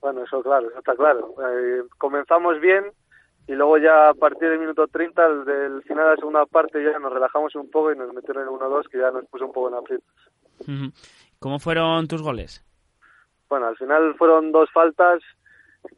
[0.00, 1.34] Bueno, eso claro, eso está claro.
[1.42, 2.84] Eh, comenzamos bien,
[3.48, 6.98] y luego ya a partir del minuto 30 del final de la segunda parte ya
[6.98, 9.68] nos relajamos un poco y nos metieron en 1-2 que ya nos puso un poco
[9.68, 10.92] en aprietos.
[11.38, 12.64] ¿Cómo fueron tus goles?
[13.48, 15.22] Bueno, al final fueron dos faltas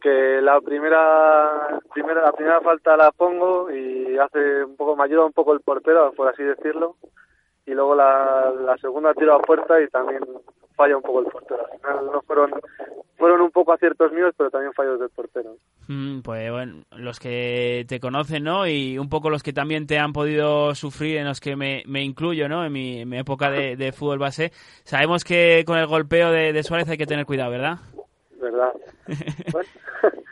[0.02, 5.24] que la primera, primera la primera falta la pongo y hace un poco me ayuda
[5.24, 6.96] un poco el portero por así decirlo
[7.64, 10.22] y luego la, la segunda tiro a puerta y también
[10.78, 11.66] falla un poco el portero.
[11.72, 12.50] Al final no fueron
[13.18, 15.56] fueron un poco aciertos míos, pero también fallos del portero.
[15.88, 18.66] Mm, pues bueno, los que te conocen, ¿no?
[18.66, 22.04] Y un poco los que también te han podido sufrir, en los que me, me
[22.04, 22.64] incluyo, ¿no?
[22.64, 24.52] En mi, en mi época de, de, fútbol base,
[24.84, 27.78] sabemos que con el golpeo de, de Suárez hay que tener cuidado, ¿verdad?
[28.40, 28.72] ¿Verdad?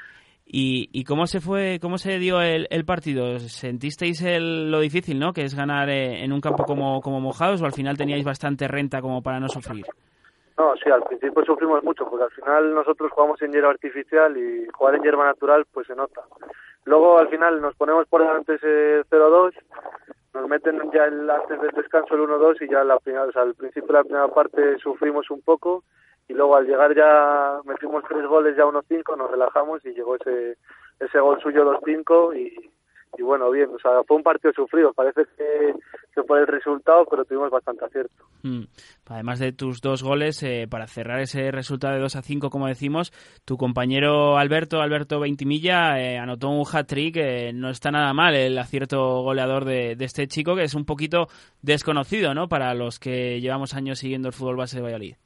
[0.49, 3.41] ¿Y, ¿Y cómo se fue, cómo se dio el, el partido?
[3.41, 5.33] ¿Sentisteis el, lo difícil, ¿no?
[5.33, 8.69] Que es ganar eh, en un campo como, como mojados o al final teníais bastante
[8.69, 9.85] renta como para no sufrir?
[10.59, 14.67] No, sí, al principio sufrimos mucho porque al final nosotros jugamos en hierba artificial y
[14.73, 16.23] jugar en hierba natural pues se nota.
[16.85, 19.53] Luego al final nos ponemos por delante ese 0-2,
[20.33, 23.55] nos meten ya el, antes del descanso el 1-2 y ya la o sea, al
[23.55, 25.85] principio de la primera parte sufrimos un poco
[26.29, 30.57] y luego al llegar ya metimos tres goles ya 1-5, nos relajamos y llegó ese,
[31.01, 32.71] ese gol suyo 2-5 y,
[33.19, 35.75] y bueno, bien, o sea, fue un partido sufrido, parece que,
[36.15, 38.25] que fue el resultado, pero tuvimos bastante acierto.
[38.43, 38.65] Mm.
[39.09, 42.67] Además de tus dos goles, eh, para cerrar ese resultado de 2 a 5, como
[42.67, 43.13] decimos,
[43.45, 48.59] tu compañero Alberto, Alberto Veintimilla, eh, anotó un hat-trick, eh, no está nada mal el
[48.59, 51.29] acierto goleador de, de, este chico, que es un poquito
[51.63, 55.17] desconocido, ¿no?, para los que llevamos años siguiendo el fútbol base de Valladolid.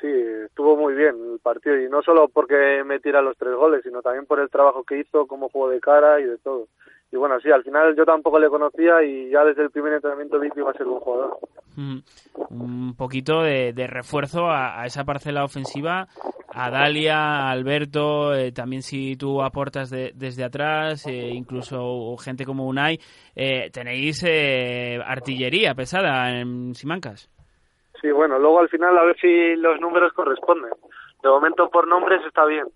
[0.00, 0.08] Sí,
[0.46, 4.02] estuvo muy bien el partido, y no solo porque me tira los tres goles, sino
[4.02, 6.68] también por el trabajo que hizo, cómo jugó de cara y de todo
[7.12, 10.38] y bueno, sí, al final yo tampoco le conocía y ya desde el primer entrenamiento
[10.38, 11.38] vi que iba a ser un jugador.
[11.76, 11.98] Mm,
[12.50, 16.06] un poquito de, de refuerzo a, a, esa parcela ofensiva,
[16.52, 22.44] a Dalia, a Alberto, eh, también si tú aportas de, desde atrás, eh, incluso gente
[22.44, 22.98] como Unai,
[23.34, 27.28] eh, tenéis eh, artillería pesada en Simancas.
[28.00, 30.72] Sí, bueno, luego al final a ver si los números corresponden.
[31.22, 32.66] De momento por nombres está bien.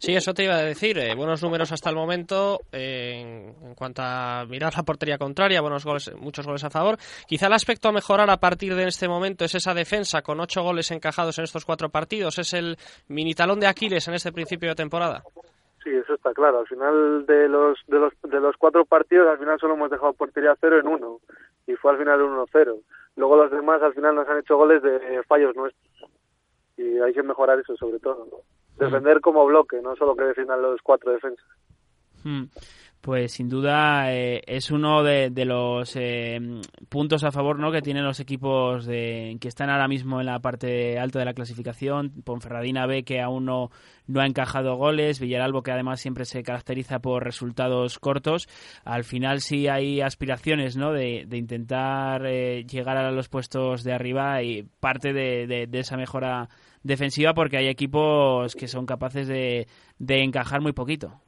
[0.00, 0.96] Sí, eso te iba a decir.
[0.98, 5.60] Eh, buenos números hasta el momento eh, en, en, cuanto a mirar la portería contraria,
[5.60, 6.96] buenos goles, muchos goles a favor.
[7.26, 10.62] Quizá el aspecto a mejorar a partir de este momento es esa defensa con ocho
[10.62, 12.38] goles encajados en estos cuatro partidos.
[12.38, 12.78] Es el
[13.08, 15.22] mini talón de Aquiles en este principio de temporada.
[15.84, 16.60] Sí, eso está claro.
[16.60, 20.14] Al final de los de los de los cuatro partidos, al final solo hemos dejado
[20.14, 21.20] portería cero en uno
[21.66, 22.80] y fue al final 1-0.
[23.16, 26.10] Luego los demás al final nos han hecho goles de fallos nuestros
[26.78, 28.26] y hay que mejorar eso sobre todo
[28.80, 31.46] defender como bloque, no solo que defiendan los cuatro defensas.
[32.24, 32.44] Hmm.
[33.00, 36.38] Pues sin duda eh, es uno de, los eh,
[36.90, 37.72] puntos a favor ¿no?
[37.72, 41.32] que tienen los equipos de, que están ahora mismo en la parte alta de la
[41.32, 42.10] clasificación.
[42.24, 43.70] Ponferradina B que aún no,
[44.06, 48.48] no ha encajado goles, Villaralbo que además siempre se caracteriza por resultados cortos.
[48.84, 50.92] Al final sí hay aspiraciones ¿no?
[50.92, 56.50] de, intentar eh, llegar a los puestos de arriba y parte de, de, esa mejora
[56.82, 59.66] defensiva porque hay equipos que son capaces de
[59.98, 61.18] encajar muy poquito.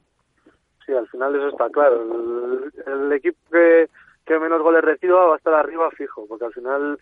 [0.97, 2.01] Al final eso está claro.
[2.01, 6.99] El, el equipo que, menos goles reciba va a estar arriba fijo, porque al final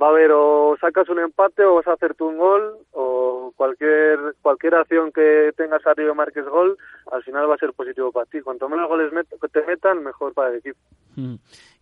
[0.00, 4.18] va a haber o sacas un empate o vas a hacerte un gol o cualquier
[4.40, 6.78] cualquier acción que tengas arriba y marques gol,
[7.10, 8.40] al final va a ser positivo para ti.
[8.40, 9.12] Cuanto menos goles
[9.52, 10.78] te metan, mejor para el equipo.
[11.16, 11.34] Mm.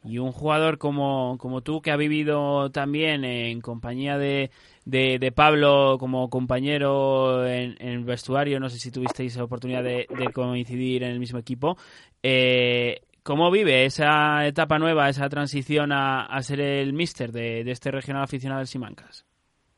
[0.05, 4.51] Y un jugador como, como tú que ha vivido también en compañía de,
[4.91, 10.07] de, de Pablo como compañero en, en, vestuario, no sé si tuvisteis la oportunidad de,
[10.35, 11.77] coincidir en el mismo equipo,
[12.23, 17.71] eh, ¿Cómo vive esa etapa nueva, esa transición a, a ser el míster de, de,
[17.71, 19.27] este regional aficionado del Simancas?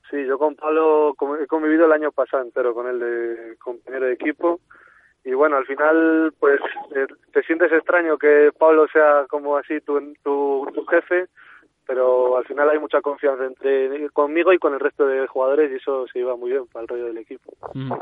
[0.09, 4.13] Sí, yo con Pablo he convivido el año pasado entero con él de compañero de
[4.13, 4.61] equipo.
[5.25, 6.61] Y bueno, al final pues
[6.95, 11.27] eh, te sientes extraño que Pablo sea como así tu, tu, tu jefe,
[11.87, 15.77] pero al final hay mucha confianza entre conmigo y con el resto de jugadores y
[15.77, 17.53] eso se iba muy bien para el rollo del equipo.
[17.75, 17.93] Mm.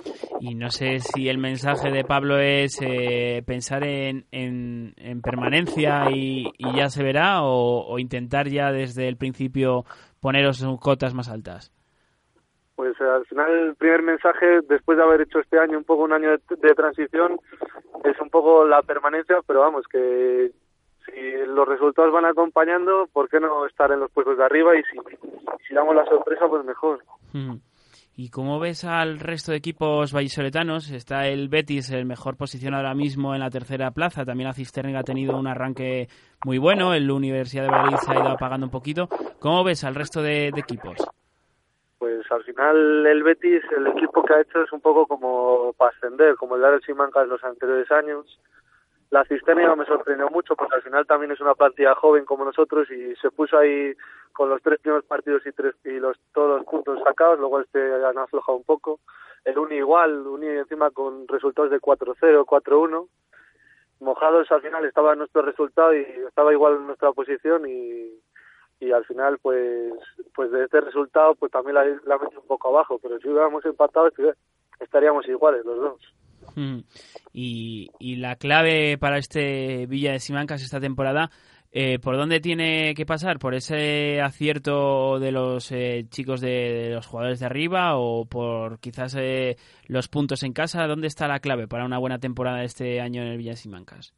[0.41, 6.11] Y no sé si el mensaje de Pablo es eh, pensar en, en, en permanencia
[6.11, 9.85] y, y, ya se verá o, o, intentar ya desde el principio
[10.21, 11.73] poneros en cotas más altas.
[12.77, 16.05] Pues eh, al final el primer mensaje, después de haber hecho este año un poco
[16.05, 17.39] un año de, de transición,
[18.05, 20.51] es un poco la permanencia, pero vamos, que
[21.07, 24.77] si los resultados van acompañando, ¿por qué no estar en los puestos de arriba?
[24.77, 24.99] Y si,
[25.67, 27.03] si damos la sorpresa, pues mejor.
[27.33, 27.57] Mm.
[28.17, 30.91] ¿Y cómo ves al resto de equipos vallisoletanos?
[30.91, 34.27] Está el Betis, el mejor posicionado ahora mismo en la tercera plaza.
[34.27, 36.09] También la Cisterna ha tenido un arranque
[36.45, 36.93] muy bueno.
[36.93, 39.09] El Universidad de Valladolid se ha ido apagando un poquito.
[39.39, 40.99] ¿Cómo ves al resto de, de equipos?
[41.99, 45.91] Pues al final el Betis, el equipo que ha hecho es un poco como para
[45.93, 48.39] ascender, como el Real Simancas los anteriores años
[49.11, 52.89] la cisterna me sorprendió mucho porque al final también es una plantilla joven como nosotros
[52.91, 53.93] y se puso ahí
[54.33, 57.93] con los tres primeros partidos y tres y los todos los puntos sacados, luego este
[58.05, 59.01] han aflojado un poco.
[59.45, 63.09] El Uni igual, Uni encima con resultados de 4-0, 4-1.
[64.01, 68.13] Mojados al final estaba nuestro resultado y estaba igual nuestra posición y,
[68.79, 69.93] y al final pues
[70.35, 74.09] pues de este resultado pues también la, la un poco abajo, pero si hubiéramos empatado
[74.79, 76.15] estaríamos iguales los dos.
[77.33, 81.31] Y, la clave para este Villa de Simancas esta temporada,
[81.73, 83.39] eh, ¿por dónde tiene que pasar?
[83.39, 89.17] ¿Por ese acierto de los eh, chicos de, los jugadores de arriba o por quizás
[89.19, 89.57] eh,
[89.87, 90.87] los puntos en casa?
[90.87, 94.15] ¿Dónde está la clave para una buena temporada este año en el Villa de Simancas?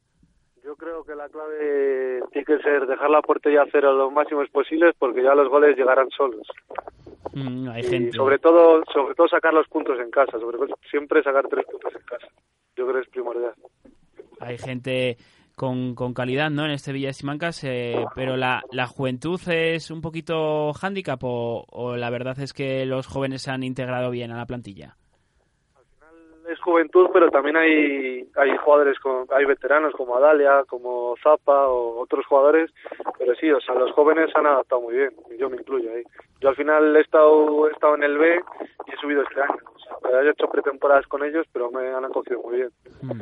[0.65, 4.49] Yo creo que la clave tiene que ser dejar la portería a cero lo máximos
[4.49, 6.47] posibles porque ya los goles llegarán solos.
[7.35, 8.17] Mm, hay gente.
[8.17, 11.93] sobre todo, sobre todo sacar los puntos en casa, sobre todo siempre sacar tres puntos
[11.95, 12.29] en casa.
[12.77, 13.55] Yo creo que es primordial.
[14.41, 15.17] Hay gente
[15.55, 16.65] con, con calidad ¿no?
[16.65, 21.97] en este Villa de Simancas, eh, pero la, la juventud es un poquito hándicap o,
[21.97, 24.97] la verdad es que los jóvenes se han integrado bien a la plantilla.
[26.49, 32.01] Es juventud, pero también hay, hay jugadores, con, hay veteranos como Adalia, como Zapa o
[32.01, 32.71] otros jugadores,
[33.19, 36.03] pero sí, o sea, los jóvenes se han adaptado muy bien, yo me incluyo ahí.
[36.41, 38.41] Yo al final he estado, he estado en el B
[38.87, 39.59] y he subido este año.
[40.03, 42.71] O sea, he hecho pretemporadas con ellos, pero me han acogido muy bien.
[43.03, 43.21] Mm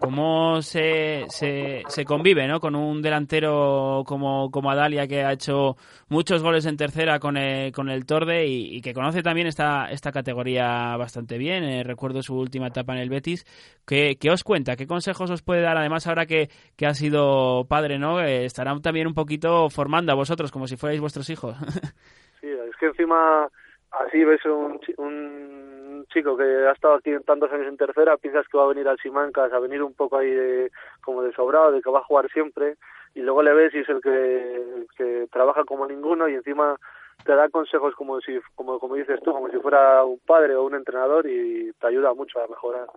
[0.00, 2.60] cómo se, se, se, convive ¿no?
[2.60, 5.76] con un delantero como, como Adalia que ha hecho
[6.08, 10.12] muchos goles en tercera con el, con el Torde y, que conoce también esta, esta
[10.12, 11.64] categoría bastante bien.
[11.64, 13.44] Eh, recuerdo su última etapa en el Betis.
[13.86, 14.76] ¿Qué, ¿Qué, os cuenta?
[14.76, 15.76] ¿Qué consejos os puede dar?
[15.76, 18.20] Además, ahora que, que ha sido padre, ¿no?
[18.20, 21.56] Eh, estarán también un poquito formando a vosotros como si fuerais vuestros hijos.
[22.40, 23.48] sí, es que encima
[23.90, 25.73] así ves un, un
[26.12, 28.98] chico que ha estado aquí tantos años en tercera, piensas que va a venir al
[28.98, 30.70] Simancas a venir un poco ahí de,
[31.02, 32.76] como de sobrado, de que va a jugar siempre,
[33.14, 36.76] y luego le ves y es el que, que trabaja como ninguno y encima
[37.24, 40.64] te da consejos como si como como dices tú como si fuera un padre o
[40.64, 42.88] un entrenador y te ayuda mucho a mejorar.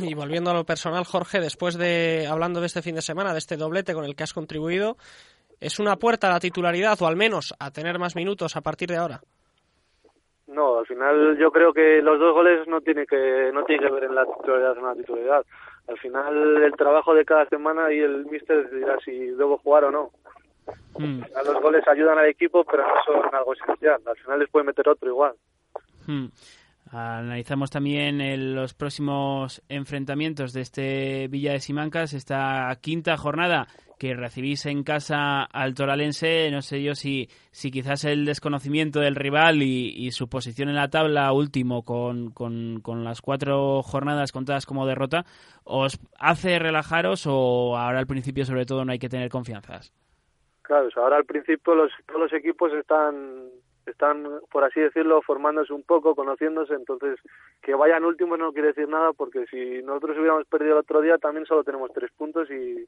[0.00, 3.38] Y volviendo a lo personal Jorge después de hablando de este fin de semana de
[3.38, 4.96] este doblete con el que has contribuido
[5.60, 8.88] es una puerta a la titularidad o al menos a tener más minutos a partir
[8.88, 9.20] de ahora
[10.46, 13.92] no, al final yo creo que los dos goles no tiene que no tiene que
[13.92, 15.46] ver en la titularidad o en la titularidad.
[15.88, 19.90] Al final el trabajo de cada semana y el míster dirá si debo jugar o
[19.90, 20.10] no.
[20.98, 21.20] Hmm.
[21.46, 24.00] Los goles ayudan al equipo, pero no son algo esencial.
[24.06, 25.34] Al final les puede meter otro igual.
[26.06, 26.26] Hmm.
[26.90, 33.66] Analizamos también los próximos enfrentamientos de este Villa de Simancas, esta quinta jornada
[34.04, 36.50] que recibís en casa al Toralense.
[36.50, 40.88] No sé yo si, si quizás el desconocimiento del rival y, su posición en la
[40.88, 45.24] tabla último con, con, las cuatro jornadas contadas como derrota
[45.64, 49.92] os hace relajaros o ahora al principio sobre todo no hay que tener confianzas.
[50.60, 53.48] Claro, ahora al principio los, todos los equipos están
[53.86, 57.18] están, por así decirlo, formándose un poco, conociéndose, entonces
[57.62, 61.18] que vayan últimos no quiere decir nada porque si nosotros hubiéramos perdido el otro día
[61.18, 62.86] también solo tenemos tres puntos y,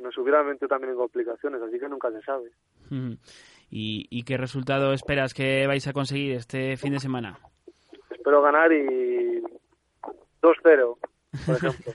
[0.00, 2.50] nos hubiera metido también en complicaciones, así que nunca se sabe.
[3.70, 7.38] ¿Y, ¿Y qué resultado esperas que vais a conseguir este fin de semana?
[8.10, 9.42] Espero ganar y
[10.42, 10.98] 2-0,
[11.46, 11.92] por ejemplo.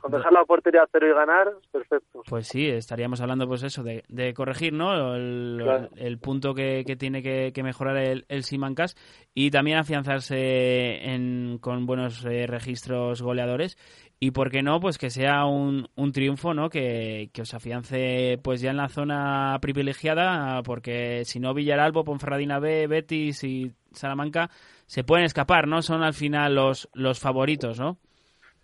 [0.00, 2.22] Con dejar la portería a cero y ganar, perfecto.
[2.28, 5.14] Pues sí, estaríamos hablando pues eso, de, corregir ¿no?
[5.14, 8.96] el, punto que, tiene que, mejorar el, el, Simancas
[9.34, 13.76] y también afianzarse en, con buenos eh, registros goleadores
[14.20, 16.70] y por qué no, pues que sea un, un triunfo, ¿no?
[16.70, 22.58] Que, que, os afiance pues ya en la zona privilegiada, porque si no Villaralbo, Ponferradina
[22.58, 24.50] B, Betis y Salamanca
[24.86, 25.82] se pueden escapar, ¿no?
[25.82, 27.98] Son al final los, los favoritos, ¿no?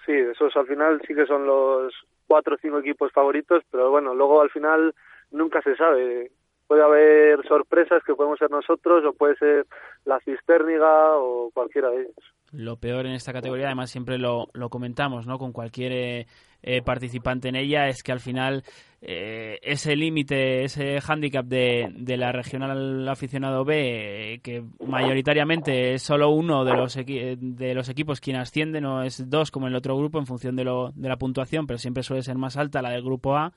[0.07, 1.93] Sí, esos al final sí que son los
[2.27, 4.95] cuatro o cinco equipos favoritos, pero bueno, luego al final
[5.31, 6.31] nunca se sabe.
[6.67, 9.67] Puede haber sorpresas que podemos ser nosotros o puede ser
[10.05, 12.35] la Cisterniga o cualquiera de ellos.
[12.53, 15.39] Lo peor en esta categoría, además siempre lo, comentamos, ¿no?
[15.39, 16.27] Con cualquier eh,
[16.63, 18.63] eh, participante en ella, es que al final
[19.03, 26.31] eh, ese límite, ese hándicap de, de, la regional aficionado B, que mayoritariamente es solo
[26.31, 29.97] uno de los, de los equipos quien asciende, no es dos como en el otro
[29.97, 32.91] grupo en función de, lo, de la puntuación, pero siempre suele ser más alta la
[32.91, 33.53] del grupo A,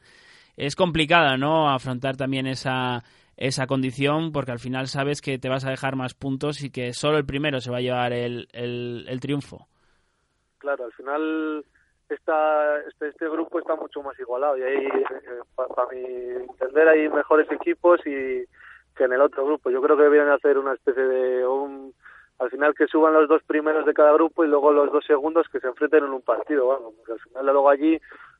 [0.55, 1.69] es complicada, ¿no?
[1.69, 3.03] Afrontar también esa
[3.37, 6.93] esa condición porque al final sabes que te vas a dejar más puntos y que
[6.93, 9.67] solo el primero se va a llevar el, el, triunfo.
[10.59, 11.65] Claro, al final
[12.09, 17.09] esta, este, este grupo está mucho más igualado y ahí, eh, para mi entender, hay
[17.09, 18.45] mejores equipos y
[18.95, 19.69] que en el otro grupo.
[19.69, 21.47] Yo creo que deberían hacer una especie de...
[21.47, 21.93] Un,
[22.39, 25.47] al final que suban los dos primeros de cada grupo y luego los dos segundos
[25.51, 27.99] que se enfrenten en un partido, porque al final luego allí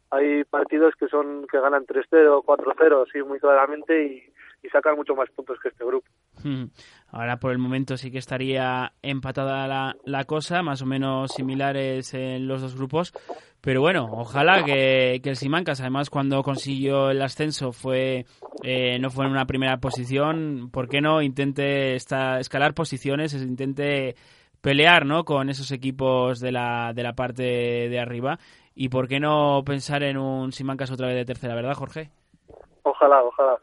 [0.10, 4.33] hay partidos que son que ganan 3-0, 4-0, así muy claramente y,
[4.64, 6.08] y sacar mucho más puntos que este grupo.
[6.42, 6.66] Hmm.
[7.10, 12.14] Ahora por el momento sí que estaría empatada la, la cosa, más o menos similares
[12.14, 13.14] en los dos grupos.
[13.62, 18.26] Pero bueno, ojalá que, que el Simancas, además cuando consiguió el ascenso fue
[18.62, 24.16] eh, no fue en una primera posición, ¿por qué no intente esta, escalar posiciones, intente
[24.62, 25.26] pelear ¿no?
[25.26, 28.40] con esos equipos de la, de la parte de arriba?
[28.76, 32.10] ¿Y por qué no pensar en un Simancas otra vez de tercera, verdad, Jorge?
[32.84, 33.58] Ojalá, ojalá.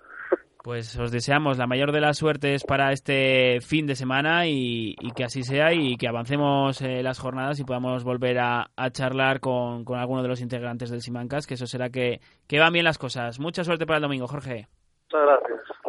[0.62, 5.24] Pues os deseamos la mayor de las suertes para este fin de semana y, que
[5.24, 9.98] así sea y que avancemos eh, las jornadas y podamos volver a, charlar con, con
[9.98, 13.40] alguno de los integrantes del Simancas, que eso será que, que van bien las cosas.
[13.40, 14.68] Mucha suerte para el domingo, Jorge.
[15.10, 15.79] Muchas gracias.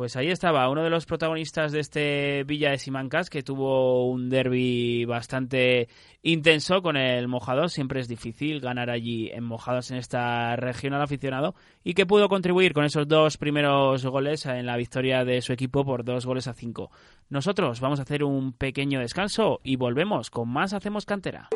[0.00, 4.30] Pues ahí estaba uno de los protagonistas de este Villa de Simancas que tuvo un
[4.30, 5.90] derby bastante
[6.22, 7.74] intenso con el Mojados.
[7.74, 12.72] Siempre es difícil ganar allí en Mojados en esta regional aficionado y que pudo contribuir
[12.72, 16.54] con esos dos primeros goles en la victoria de su equipo por dos goles a
[16.54, 16.90] cinco.
[17.28, 21.50] Nosotros vamos a hacer un pequeño descanso y volvemos con más Hacemos Cantera.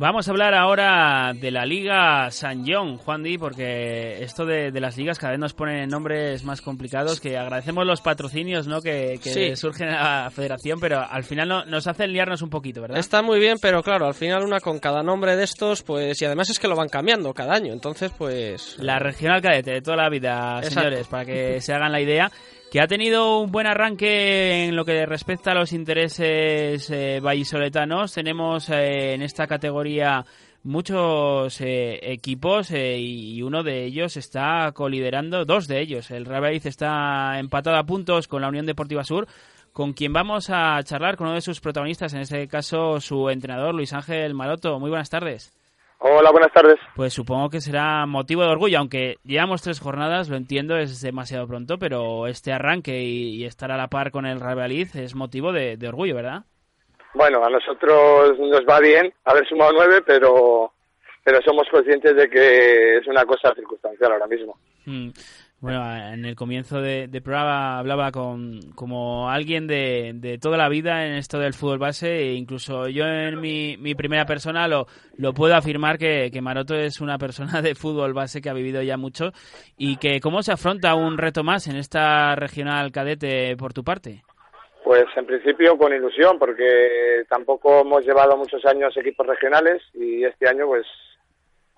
[0.00, 4.96] Vamos a hablar ahora de la Liga San John, Juan Di, porque esto de, las
[4.96, 8.80] ligas cada vez nos ponen nombres más complicados, que agradecemos los patrocinios ¿no?
[8.80, 9.18] que,
[9.56, 12.98] surgen a la federación, pero al final no, nos hacen liarnos un poquito, ¿verdad?
[12.98, 16.24] Está muy bien, pero claro, al final una con cada nombre de estos, pues, y
[16.24, 18.76] además es que lo van cambiando cada año, entonces pues...
[18.78, 22.30] La regional cadete de toda la vida, señores, para que se hagan la idea
[22.70, 28.12] que ha tenido un buen arranque en lo que respecta a los intereses eh, vallisoletanos.
[28.12, 30.24] Tenemos eh, en esta categoría
[30.64, 36.10] muchos eh, equipos eh, y uno de ellos está coliderando, dos de ellos.
[36.10, 39.26] El Real está empatado a puntos con la Unión Deportiva Sur,
[39.72, 43.74] con quien vamos a charlar con uno de sus protagonistas, en este caso su entrenador
[43.74, 44.78] Luis Ángel Maroto.
[44.78, 45.57] Muy buenas tardes.
[46.00, 46.78] Hola, buenas tardes.
[46.94, 51.48] Pues supongo que será motivo de orgullo, aunque llevamos tres jornadas, lo entiendo, es demasiado
[51.48, 55.76] pronto, pero este arranque y, estar a la par con el Real es motivo de,
[55.88, 56.44] orgullo, ¿verdad?
[57.14, 60.72] Bueno, a nosotros nos va bien haber sumado nueve, pero,
[61.24, 64.56] pero somos conscientes de que es una cosa circunstancial ahora mismo.
[64.86, 65.10] Mm.
[65.60, 65.82] Bueno,
[66.12, 71.40] en el comienzo de, programa hablaba con como alguien de, toda la vida en esto
[71.40, 74.86] del fútbol base e incluso yo en mi, mi primera persona lo,
[75.16, 78.82] lo puedo afirmar que, que, Maroto es una persona de fútbol base que ha vivido
[78.82, 79.32] ya mucho
[79.76, 84.22] y que cómo se afronta un reto más en esta regional cadete por tu parte.
[84.84, 90.48] Pues en principio con ilusión porque tampoco hemos llevado muchos años equipos regionales y este
[90.48, 90.86] año pues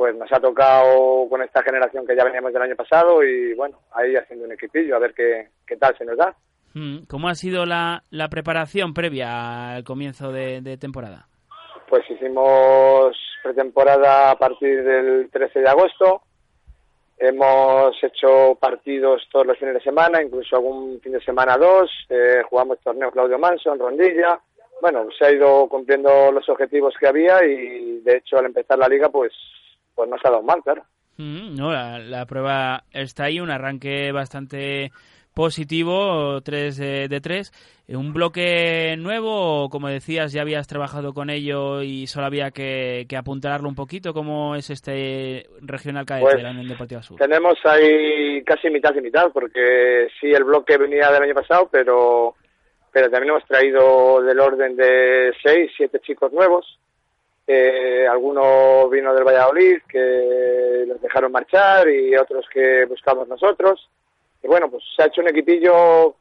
[0.01, 3.81] pues nos ha tocado con esta generación que ya veníamos del año pasado y bueno,
[3.93, 6.35] ahí haciendo un equipillo a ver qué, qué tal se nos da.
[6.73, 11.27] Mm, ¿Cómo ha sido la, la preparación previa al comienzo de, temporada?
[11.87, 16.23] Pues hicimos pretemporada a partir del 13 de agosto.
[17.19, 21.91] Hemos hecho partidos todos los fines de semana, incluso algún fin de semana dos.
[22.09, 24.41] Eh, jugamos torneo Claudio Manson, Rondilla.
[24.81, 28.89] Bueno, se ha ido cumpliendo los objetivos que había y de hecho al empezar la
[28.89, 29.35] liga pues
[30.01, 30.83] pues no se ha dado mal, claro.
[31.19, 34.93] Mm, no, la, prueba está ahí, un arranque bastante
[35.35, 37.85] positivo, 3 de, 3.
[37.89, 43.17] ¿Un bloque nuevo como decías, ya habías trabajado con ello y solo había que, que
[43.19, 44.15] apuntarlo un poquito?
[44.15, 47.19] ¿Cómo es este regional cadete pues, de la Unión Deportiva Sur?
[47.19, 52.37] Tenemos ahí casi mitad y mitad, porque sí, el bloque venía del año pasado, pero,
[52.91, 56.81] pero también hemos traído del orden de 6, 7 chicos nuevos
[57.53, 63.89] eh, alguno vino del Valladolid que los dejaron marchar y otros que buscamos nosotros.
[64.43, 66.15] Y bueno, pues se ha hecho un equipillo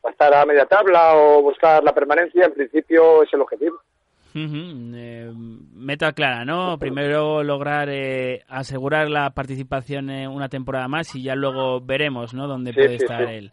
[0.00, 3.78] para estar a media tabla o buscar la permanencia, en principio es el objetivo.
[4.34, 5.30] Eh,
[5.74, 6.78] meta clara, ¿no?
[6.78, 12.46] Primero lograr eh, asegurar la participación en una temporada más y ya luego veremos, ¿no?
[12.46, 13.52] Dónde puede estar él.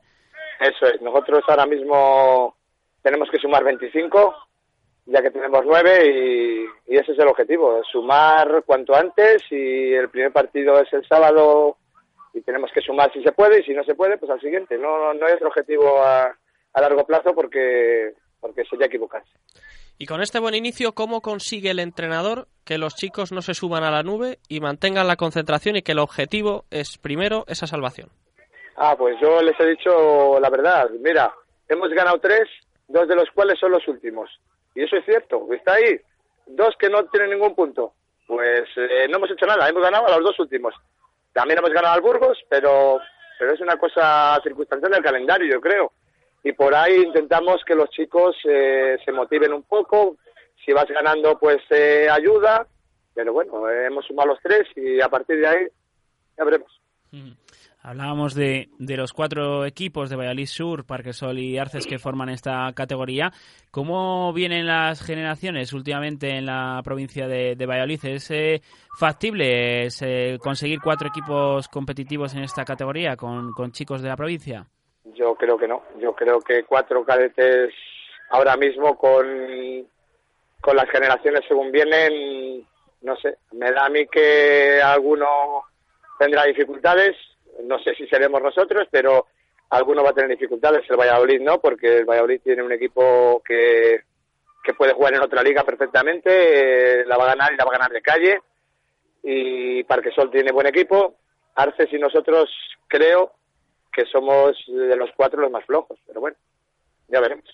[0.60, 1.02] Eso es.
[1.02, 2.56] Nosotros ahora mismo
[3.02, 4.47] tenemos que sumar 25
[5.08, 10.32] ya que tenemos nueve y, ese es el objetivo, sumar cuanto antes y el primer
[10.32, 11.78] partido es el sábado
[12.34, 14.78] y tenemos que sumar si se puede y si no se puede, pues al siguiente.
[14.78, 16.36] No, no hay otro objetivo a,
[16.74, 19.32] a largo plazo porque, porque sería equivocarse.
[20.00, 23.84] Y con este buen inicio, ¿cómo consigue el entrenador que los chicos no se suban
[23.84, 28.10] a la nube y mantengan la concentración y que el objetivo es primero esa salvación?
[28.76, 30.90] Ah, pues yo les he dicho la verdad.
[31.00, 31.34] Mira,
[31.68, 32.48] hemos ganado tres,
[32.88, 34.30] dos de los cuales son los últimos.
[34.78, 36.00] Y eso es cierto, está ahí.
[36.46, 37.94] Dos que no tienen ningún punto.
[38.28, 40.76] Pues eh, no hemos hecho nada, hemos ganado a los dos últimos.
[41.34, 43.00] También hemos ganado al Burgos, pero,
[43.40, 45.94] pero es una cosa circunstancial del calendario, yo creo.
[46.44, 50.18] Y por ahí intentamos que los chicos eh, se motiven un poco.
[50.64, 52.68] Si vas ganando, pues eh, ayuda.
[53.16, 55.68] Pero bueno, hemos sumado los tres y a partir de ahí
[56.38, 56.72] ya veremos.
[57.88, 62.70] Hablábamos de, de, los cuatro equipos de Valladolid Sur, Parquesol y Arces que forman esta
[62.76, 63.32] categoría.
[63.72, 68.04] ¿Cómo vienen las generaciones últimamente en la provincia de, Valladolid?
[68.04, 68.62] ¿Es eh,
[69.00, 69.88] factible
[70.44, 74.66] conseguir cuatro equipos competitivos en esta categoría con, con chicos de la provincia?
[75.16, 75.82] Yo creo que no.
[75.98, 77.74] Yo creo que cuatro cadetes
[78.32, 79.26] ahora mismo con,
[80.60, 82.68] con las generaciones según vienen,
[83.04, 85.64] no sé, me da a mí que alguno
[86.20, 87.16] tendrá dificultades
[87.64, 89.28] no sé si seremos nosotros, pero
[89.70, 94.02] alguno va a tener dificultades, el Valladolid no, porque el Valladolid tiene un equipo que,
[94.64, 97.72] que puede jugar en otra liga perfectamente, eh, la va a ganar y la va
[97.72, 98.40] a ganar de calle.
[99.24, 101.16] Y Parquesol tiene buen equipo.
[101.56, 102.50] Arces y nosotros
[102.88, 103.34] creo
[103.92, 106.38] que somos de los cuatro los más flojos, pero bueno,
[107.08, 107.46] ya veremos.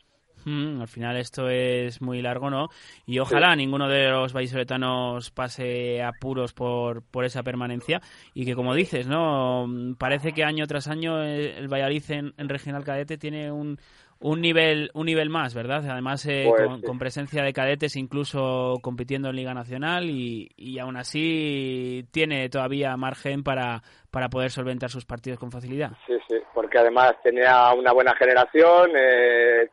[0.46, 2.70] Mm, al final esto es muy largo, ¿no?
[3.06, 8.02] Y ojalá ninguno de los vallisoletanos pase apuros por, por esa permanencia
[8.34, 9.66] y que, como dices, ¿no?
[9.98, 13.78] Parece que año tras año el Valladolid en, Regional Cadete tiene un,
[14.20, 15.84] un nivel un nivel más, ¿verdad?
[15.90, 20.98] Además, eh, pues con, presencia de cadetes incluso compitiendo en Liga Nacional y, y aún
[20.98, 23.82] así tiene todavía margen para,
[24.12, 25.92] para poder solventar sus partidos con facilidad.
[26.06, 29.70] Sí, sí, porque además tenía una buena generación, eh,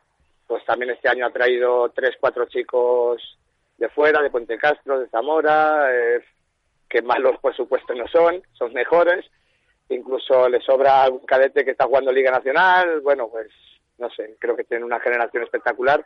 [0.51, 3.39] pues también este año ha traído tres, cuatro chicos
[3.77, 6.21] de fuera, de Puente Castro, de Zamora, eh,
[6.89, 9.25] que malos por supuesto no son, son mejores.
[9.87, 12.99] Incluso le sobra algún cadete que está jugando Liga Nacional.
[12.99, 13.47] Bueno, pues
[13.97, 16.05] no sé, creo que tiene una generación espectacular.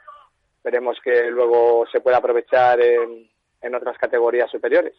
[0.63, 4.93] Veremos que luego se pueda aprovechar en otras categorías superiores.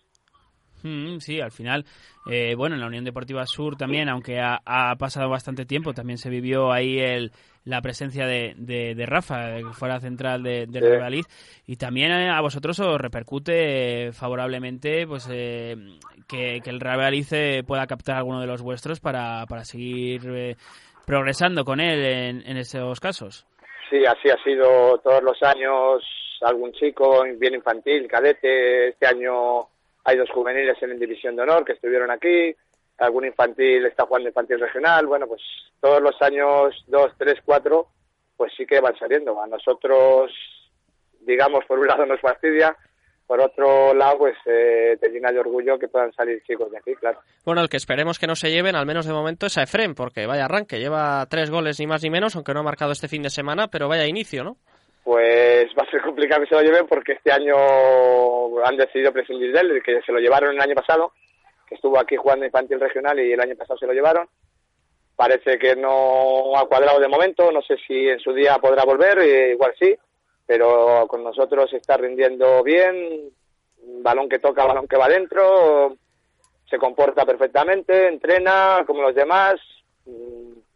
[0.82, 1.84] Mm, sí, al final,
[2.30, 6.30] eh, bueno, en la Unión Deportiva Sur también, aunque ha, pasado bastante tiempo, también se
[6.30, 7.32] vivió ahí el,
[7.64, 11.22] la presencia de, de, Rafa, que fuera central de, de
[11.66, 15.76] y también eh, a vosotros os repercute favorablemente pues eh,
[16.28, 17.14] que, el Real
[17.66, 20.56] pueda captar alguno de los vuestros para, para seguir
[21.06, 23.46] progresando con él en, en esos casos.
[23.88, 26.02] Sí, así ha sido todos los años,
[26.42, 29.68] algún chico bien infantil, cadete, este año
[30.06, 32.54] hay dos juveniles en División de Honor que estuvieron aquí,
[32.98, 35.42] algún infantil está jugando infantil regional, bueno, pues
[35.80, 37.88] todos los años, dos, tres, cuatro,
[38.36, 39.42] pues sí que van saliendo.
[39.42, 40.30] A nosotros,
[41.20, 42.76] digamos, por un lado nos fastidia,
[43.26, 46.94] por otro lado, pues eh, te llena de orgullo que puedan salir chicos de aquí,
[46.94, 47.18] claro.
[47.44, 49.96] Bueno, el que esperemos que no se lleven, al menos de momento, es a Efrem,
[49.96, 53.08] porque vaya arranque, lleva tres goles ni más ni menos, aunque no ha marcado este
[53.08, 54.58] fin de semana, pero vaya inicio, ¿no?
[55.06, 57.54] Pues va a ser complicado que se lo lleven porque este año
[58.64, 61.12] han decidido prescindir de él, que se lo llevaron el año pasado,
[61.68, 64.28] que estuvo aquí jugando infantil regional y el año pasado se lo llevaron.
[65.14, 69.20] Parece que no ha cuadrado de momento, no sé si en su día podrá volver,
[69.20, 69.96] eh, igual sí,
[70.44, 73.30] pero con nosotros está rindiendo bien,
[74.02, 75.96] balón que toca, balón que va dentro,
[76.68, 79.54] se comporta perfectamente, entrena como los demás,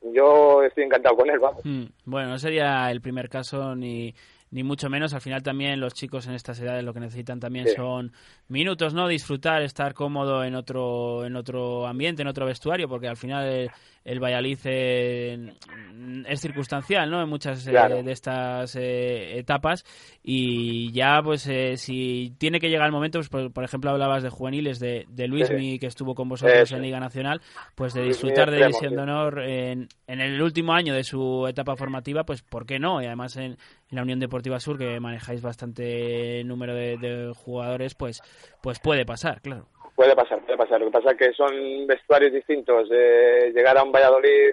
[0.02, 1.64] yo estoy encantado con él, vamos.
[1.64, 4.14] Mm, bueno, no sería el primer caso ni,
[4.50, 5.14] ni mucho menos.
[5.14, 8.12] Al final también los chicos en estas edades lo que necesitan también son
[8.48, 9.08] minutos, ¿no?
[9.08, 13.70] Disfrutar, estar cómodo en otro, en otro ambiente, en otro vestuario, porque al final el,
[14.04, 15.52] el Valladolid eh,
[16.26, 17.22] es circunstancial, ¿no?
[17.22, 17.72] En muchas eh,
[18.02, 19.84] de estas eh, etapas
[20.22, 24.80] y ya, pues, si tiene que llegar el momento, pues, por, ejemplo, hablabas de juveniles
[24.80, 27.40] de, de Luismi, que estuvo con vosotros en Liga Nacional,
[27.74, 31.76] pues de disfrutar de División de Honor en, en el último año de su etapa
[31.76, 33.02] formativa, pues, ¿por qué no?
[33.02, 33.56] Y además en,
[33.90, 38.22] en la Unión Deportiva Sur, que manejáis bastante número de, jugadores, pues,
[38.62, 39.66] pues puede pasar, claro.
[39.96, 40.80] Puede pasar, puede pasar.
[40.80, 42.88] Lo que pasa es que son vestuarios distintos.
[42.90, 44.52] Eh, llegar a un Valladolid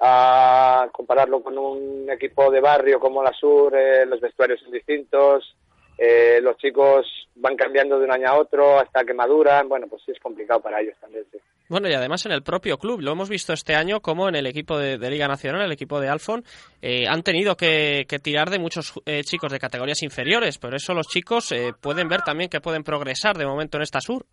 [0.00, 5.54] a compararlo con un equipo de barrio como la Sur, eh, los vestuarios son distintos.
[6.02, 9.68] Eh, los chicos van cambiando de un año a otro hasta que maduran.
[9.68, 11.26] Bueno, pues sí es complicado para ellos también.
[11.30, 11.38] Sí.
[11.70, 14.46] Bueno, y además en el propio club, lo hemos visto este año como en el
[14.46, 16.42] equipo de, Liga Nacional, el equipo de Alfon,
[16.82, 21.06] eh, han tenido que, tirar de muchos eh, chicos de categorías inferiores, pero eso los
[21.06, 24.24] chicos eh, pueden ver también que pueden progresar de momento en esta sur.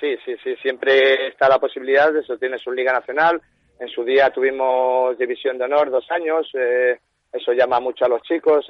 [0.00, 2.38] Sí, sí, sí, siempre está la posibilidad de eso.
[2.38, 3.42] Tienes su Liga Nacional,
[3.78, 6.50] en su día tuvimos División de Honor dos años,
[7.34, 8.66] eso llama mucho a los chicos,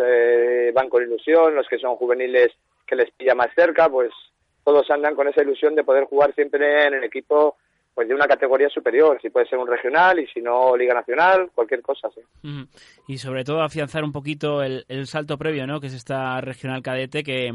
[0.74, 2.52] van con ilusión, los que son juveniles
[2.86, 4.10] que les pilla más cerca, pues
[4.64, 7.56] todos andan con esa ilusión de poder jugar siempre en el equipo
[7.94, 11.50] pues de una categoría superior, si puede ser un regional y si no Liga Nacional,
[11.54, 12.20] cualquier cosa, sí.
[13.06, 15.80] Y sobre todo afianzar un poquito el, salto previo, ¿no?
[15.80, 17.52] Que es esta regional cadete que,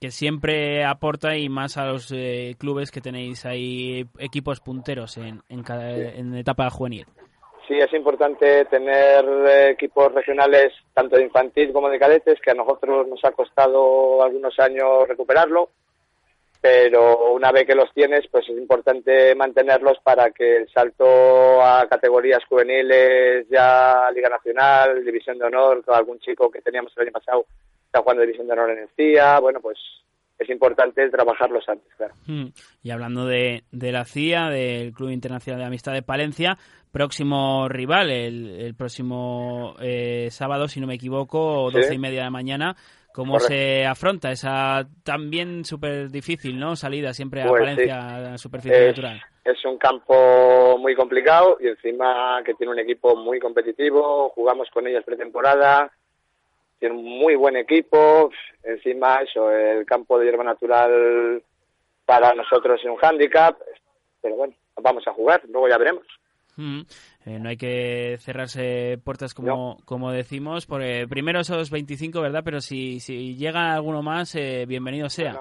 [0.00, 5.42] que siempre aporta y más a los eh, clubes que tenéis ahí equipos punteros en,
[5.48, 7.06] en, cada, en etapa juvenil.
[7.70, 12.54] Sí, es importante tener eh, equipos regionales tanto de infantil como de cadetes, que a
[12.54, 15.70] nosotros nos ha costado algunos años recuperarlo
[16.60, 21.86] pero una vez que los tienes, pues es importante mantenerlos para que el salto a
[21.88, 27.46] categorías juveniles, ya Liga Nacional, División de Honor, algún chico que teníamos el año pasado
[27.86, 29.78] está jugando División de Honor en el CIA, bueno, pues
[30.40, 32.14] es importante trabajarlos antes, claro.
[32.26, 32.46] Mm.
[32.82, 36.56] Y hablando de, de la CIA, del Club Internacional de Amistad de Palencia,
[36.90, 42.30] próximo rival, el, próximo eh, sábado, si no me equivoco, doce y media de la
[42.30, 42.76] mañana,
[43.12, 46.76] ¿Cómo se afronta esa también súper difícil ¿no?
[46.76, 49.20] salida siempre a pues Valencia, a la superficie natural?
[49.44, 54.86] Es un campo muy complicado y encima que tiene un equipo muy competitivo, jugamos con
[54.86, 55.90] ellos pretemporada,
[56.80, 58.30] tiene un muy buen equipo,
[58.64, 61.42] encima eso, el campo de hierba natural
[62.04, 63.56] para nosotros es un hándicap,
[64.20, 66.06] pero bueno, vamos a jugar, luego ya veremos.
[66.56, 66.80] Mm,
[67.26, 70.66] eh, no hay que cerrarse puertas como, como decimos.
[70.66, 72.42] Por, eh, primero esos 25, ¿verdad?
[72.44, 75.40] Pero si, si llega alguno más, eh, bienvenido sea.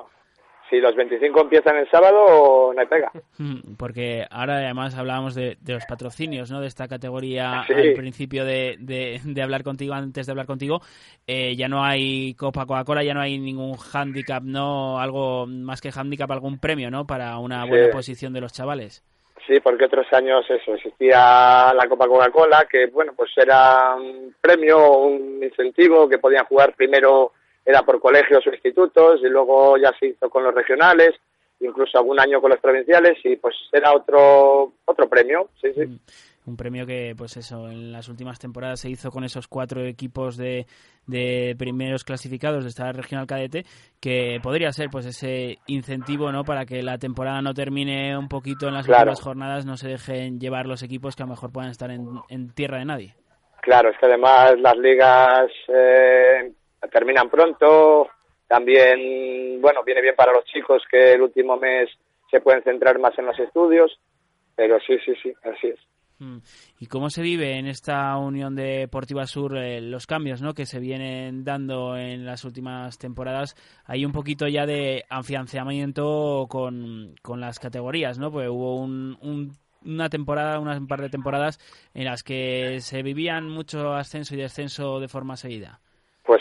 [0.69, 3.11] Si los 25 empiezan el sábado, no hay pega.
[3.37, 6.61] Mm, porque ahora además hablábamos de, de los patrocinios, ¿no?
[6.61, 10.81] De esta categoría al principio de, de, de, hablar contigo, antes de hablar contigo.
[11.27, 14.99] ya no hay Copa Coca-Cola, ya no hay ningún handicap, ¿no?
[14.99, 17.07] Algo más que handicap, algún premio, ¿no?
[17.07, 19.03] Para una buena posición de los chavales.
[19.49, 24.99] Sí, porque otros años eso, existía la Copa Coca-Cola, que bueno, pues era un premio,
[24.99, 27.31] un incentivo, que podían jugar primero,
[27.65, 31.11] era por colegios o institutos, y luego ya se hizo con los regionales,
[31.59, 35.85] incluso algún año con los provinciales, y pues era otro, otro premio, sí, sí.
[35.85, 35.99] Mm
[36.49, 40.35] un premio que, pues eso, en las últimas temporadas se hizo con esos cuatro equipos
[40.35, 40.65] de,
[41.05, 43.63] de primeros clasificados de esta regional cadete,
[44.01, 46.43] que podría ser pues ese incentivo, ¿no?
[46.43, 50.39] Para que la temporada no termine un poquito en las últimas jornadas, no se dejen
[50.39, 53.15] llevar los equipos que a lo mejor puedan estar en, en tierra de nadie.
[53.61, 56.53] Claro, es que además las ligas eh,
[56.91, 58.09] terminan pronto,
[58.47, 61.89] también, bueno, viene bien para los chicos que el último mes
[62.31, 63.99] se pueden centrar más en los estudios,
[64.55, 65.79] pero sí, sí, sí, así es.
[66.19, 66.39] Mm.
[66.79, 70.53] ¿Y cómo se vive en esta Unión Deportiva Sur eh, los cambios ¿no?
[70.53, 73.55] que se vienen dando en las últimas temporadas?
[73.85, 78.31] Hay un poquito ya de afianzamiento con, con las categorías, ¿no?
[78.31, 79.55] Pues hubo un,
[79.85, 81.57] una temporada, un par de temporadas
[81.93, 85.79] en las que se vivían mucho ascenso y descenso de forma seguida.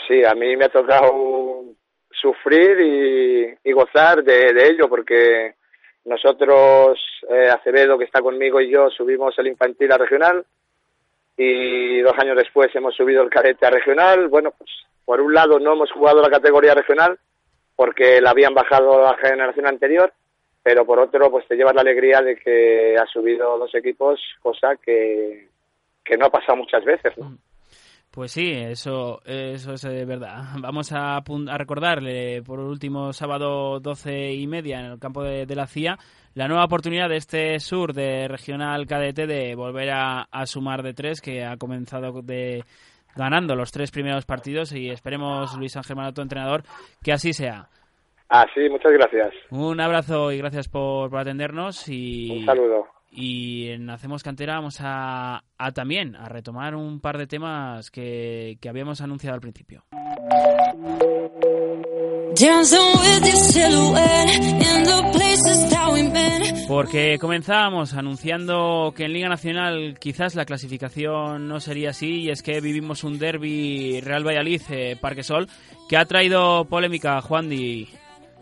[0.09, 1.65] Sí, a mí me ha tocado
[2.09, 5.53] sufrir y, gozar de ello porque
[6.05, 6.99] nosotros,
[7.29, 10.43] eh, Acevedo, que está conmigo, y yo subimos el infantil a regional
[11.37, 14.27] y dos años después hemos subido el cadete a regional.
[14.29, 14.71] Bueno, pues
[15.05, 17.19] por un lado no hemos jugado la categoría regional
[17.75, 20.11] porque la habían bajado la generación anterior,
[20.63, 24.75] pero por otro, pues te llevas la alegría de que ha subido dos equipos, cosa
[24.77, 25.47] que
[26.17, 27.15] no ha pasado muchas veces.
[27.15, 27.37] ¿no?
[28.19, 30.43] Pues sí, eso, eso es eh, verdad.
[30.59, 35.67] Vamos a, a, recordarle por último sábado 12 y media en el campo de, la
[35.67, 35.97] CIA
[36.33, 41.21] la nueva oportunidad de este sur de regional cadete de volver a, sumar de tres
[41.21, 42.65] que ha comenzado de
[43.15, 46.63] ganando los tres primeros partidos y esperemos Luis Ángel Marato, entrenador,
[47.01, 47.69] que así sea.
[48.27, 49.33] Ah, sí, muchas gracias.
[49.49, 54.77] Un abrazo y gracias por, por atendernos y un saludo y en Hacemos Cantera vamos
[54.79, 55.43] a,
[55.73, 59.83] también a retomar un par de temas que, que habíamos anunciado al principio.
[66.67, 72.43] Porque comenzábamos anunciando que en Liga Nacional quizás la clasificación no sería así y es
[72.43, 75.49] que vivimos un derby Real Valladolid eh, Parque Sol
[75.89, 77.89] que ha traído polémica Juan Di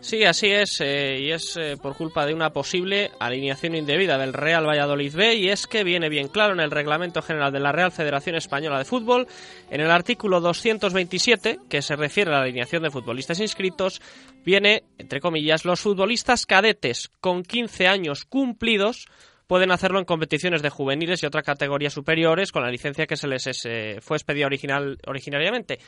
[0.00, 4.32] Sí, así es, eh, y es eh, por culpa de una posible alineación indebida del
[4.32, 7.72] Real Valladolid B, y es que viene bien claro en el Reglamento General de la
[7.72, 9.26] Real Federación Española de Fútbol,
[9.70, 14.00] en el artículo 227, que se refiere a la alineación de futbolistas inscritos,
[14.44, 19.08] viene, entre comillas, los futbolistas cadetes con 15 años cumplidos
[19.48, 23.26] pueden hacerlo en competiciones de juveniles y otras categorías superiores con la licencia que se
[23.26, 25.80] les eh, fue expedida original, originariamente.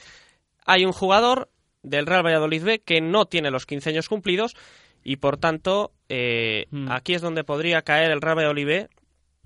[0.67, 1.51] Hay un jugador
[1.83, 4.57] del Real Valladolid B que no tiene los 15 años cumplidos
[5.03, 6.91] y por tanto eh, hmm.
[6.91, 8.89] aquí es donde podría caer el Real Valladolid B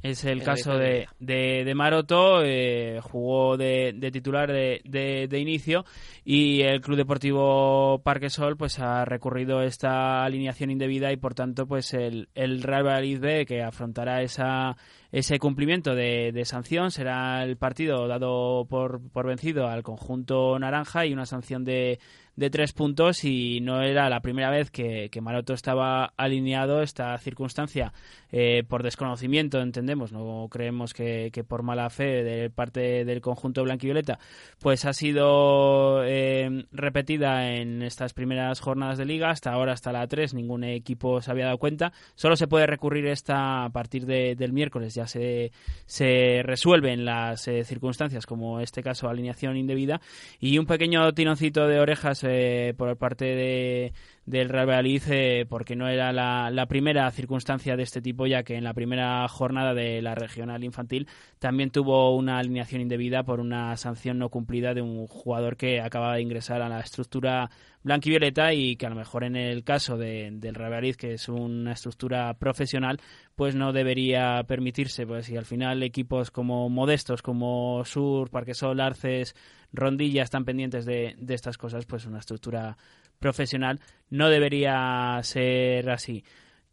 [0.04, 5.86] es el caso de, de, Maroto, eh, jugó de, titular de, de, inicio
[6.26, 11.66] y el Club Deportivo Parque Sol pues ha recurrido esta alineación indebida y por tanto
[11.66, 14.76] pues el, el Real Valladolid B que afrontará esa,
[15.10, 21.06] ese cumplimiento de, de sanción será el partido dado por, por vencido al conjunto naranja
[21.06, 21.98] y una sanción de
[22.36, 27.16] de tres puntos y no era la primera vez que, que Maroto estaba alineado esta
[27.18, 27.92] circunstancia
[28.32, 33.62] eh, por desconocimiento, entendemos, no creemos que, que, por mala fe de parte del conjunto
[33.62, 34.18] blanquivioleta,
[34.58, 40.08] pues ha sido eh, repetida en estas primeras jornadas de liga, hasta ahora hasta la
[40.08, 44.34] 3 ningún equipo se había dado cuenta, solo se puede recurrir esta a partir de,
[44.34, 45.52] del miércoles, ya se,
[45.86, 50.00] se resuelven las eh, circunstancias como este caso alineación indebida.
[50.40, 53.92] Y un pequeño tinoncito de orejas eh, por parte de,
[54.26, 58.56] del Real Valladolid eh, porque no era la, primera circunstancia de este tipo, ya que
[58.56, 61.06] en la primera jornada de la regional infantil
[61.38, 66.14] también tuvo una alineación indebida por una sanción no cumplida de un jugador que acababa
[66.14, 67.50] de ingresar a la estructura
[67.82, 71.28] blanquivioleta y que a lo mejor en el caso de, del Real Valladolid, que es
[71.28, 73.00] una estructura profesional,
[73.36, 79.34] pues no debería permitirse, pues si al final equipos como modestos, como Sur, Parquesol, Arces,
[79.74, 82.76] Rondilla están pendientes de, de estas cosas, pues una estructura
[83.18, 86.24] profesional no debería ser así.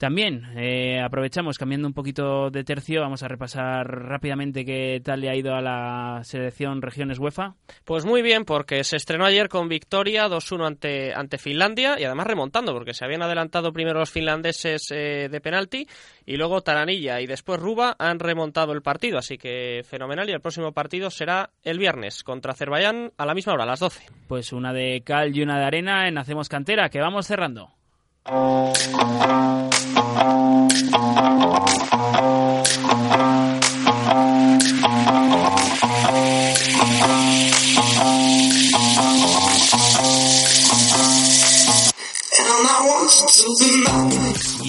[0.02, 5.30] También eh, aprovechamos, cambiando un poquito de tercio, vamos a repasar rápidamente qué tal le
[5.30, 7.54] ha ido a la selección regiones UEFA.
[7.86, 12.26] Pues muy bien, porque se estrenó ayer con victoria 2-1 ante, ante Finlandia y además
[12.26, 15.88] remontando, porque se habían adelantado primero los finlandeses eh, de penalti
[16.26, 20.28] y luego Taranilla y después Ruba han remontado el partido, así que fenomenal.
[20.28, 23.82] Y el próximo partido será el viernes contra Azerbaiyán a la misma hora, a las
[23.82, 24.04] 12.
[24.28, 27.70] Pues una de cal y una de arena en Hacemos Cantera, que vamos cerrando.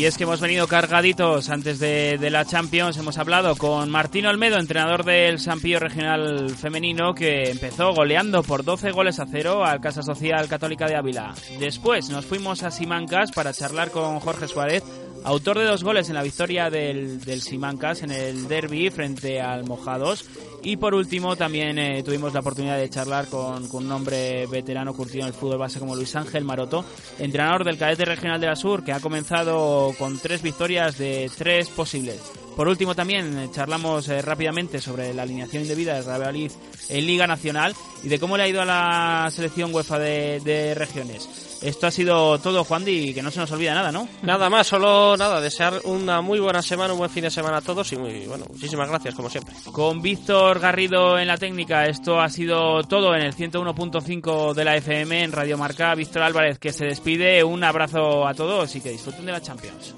[0.02, 2.96] Y es que hemos venido cargaditos antes de, la Champions.
[2.96, 8.90] Hemos hablado con Martín Olmedo, entrenador del Sampillo Regional Femenino, que empezó goleando por 12
[8.90, 11.34] goles a cero al Casa Social Católica de Ávila.
[11.60, 14.82] Después nos fuimos a Simancas para charlar con Jorge Suárez,
[15.24, 19.64] autor de dos goles en la victoria del, del Simancas en el derby frente al
[19.64, 20.24] Mojados.
[20.64, 24.94] Y por último, también eh, tuvimos la oportunidad de charlar con, con, un hombre veterano
[24.94, 26.84] curtido en el fútbol base como Luis Ángel Maroto,
[27.18, 31.68] entrenador del cadete regional de la Sur, que ha comenzado con tres victorias de tres
[31.68, 32.20] posibles.
[32.56, 36.52] Por último, también eh, charlamos eh, rápidamente sobre la alineación indebida de Real Valladolid
[36.88, 40.74] en Liga Nacional y de cómo le ha ido a la selección UEFA de, de
[40.74, 41.51] regiones.
[41.62, 44.08] Esto ha sido todo, Juan, y que no se nos olvida nada, ¿no?
[44.22, 47.60] Nada más, solo nada, desear una muy buena semana, un buen fin de semana a
[47.60, 49.54] todos y muy, bueno, muchísimas gracias, como siempre.
[49.70, 54.76] Con Víctor Garrido en la técnica, esto ha sido todo en el 101.5 de la
[54.76, 55.94] FM en Radio Marca.
[55.94, 59.94] Víctor Álvarez que se despide, un abrazo a todos y que disfruten de la Champions.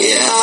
[0.00, 0.40] Yeah,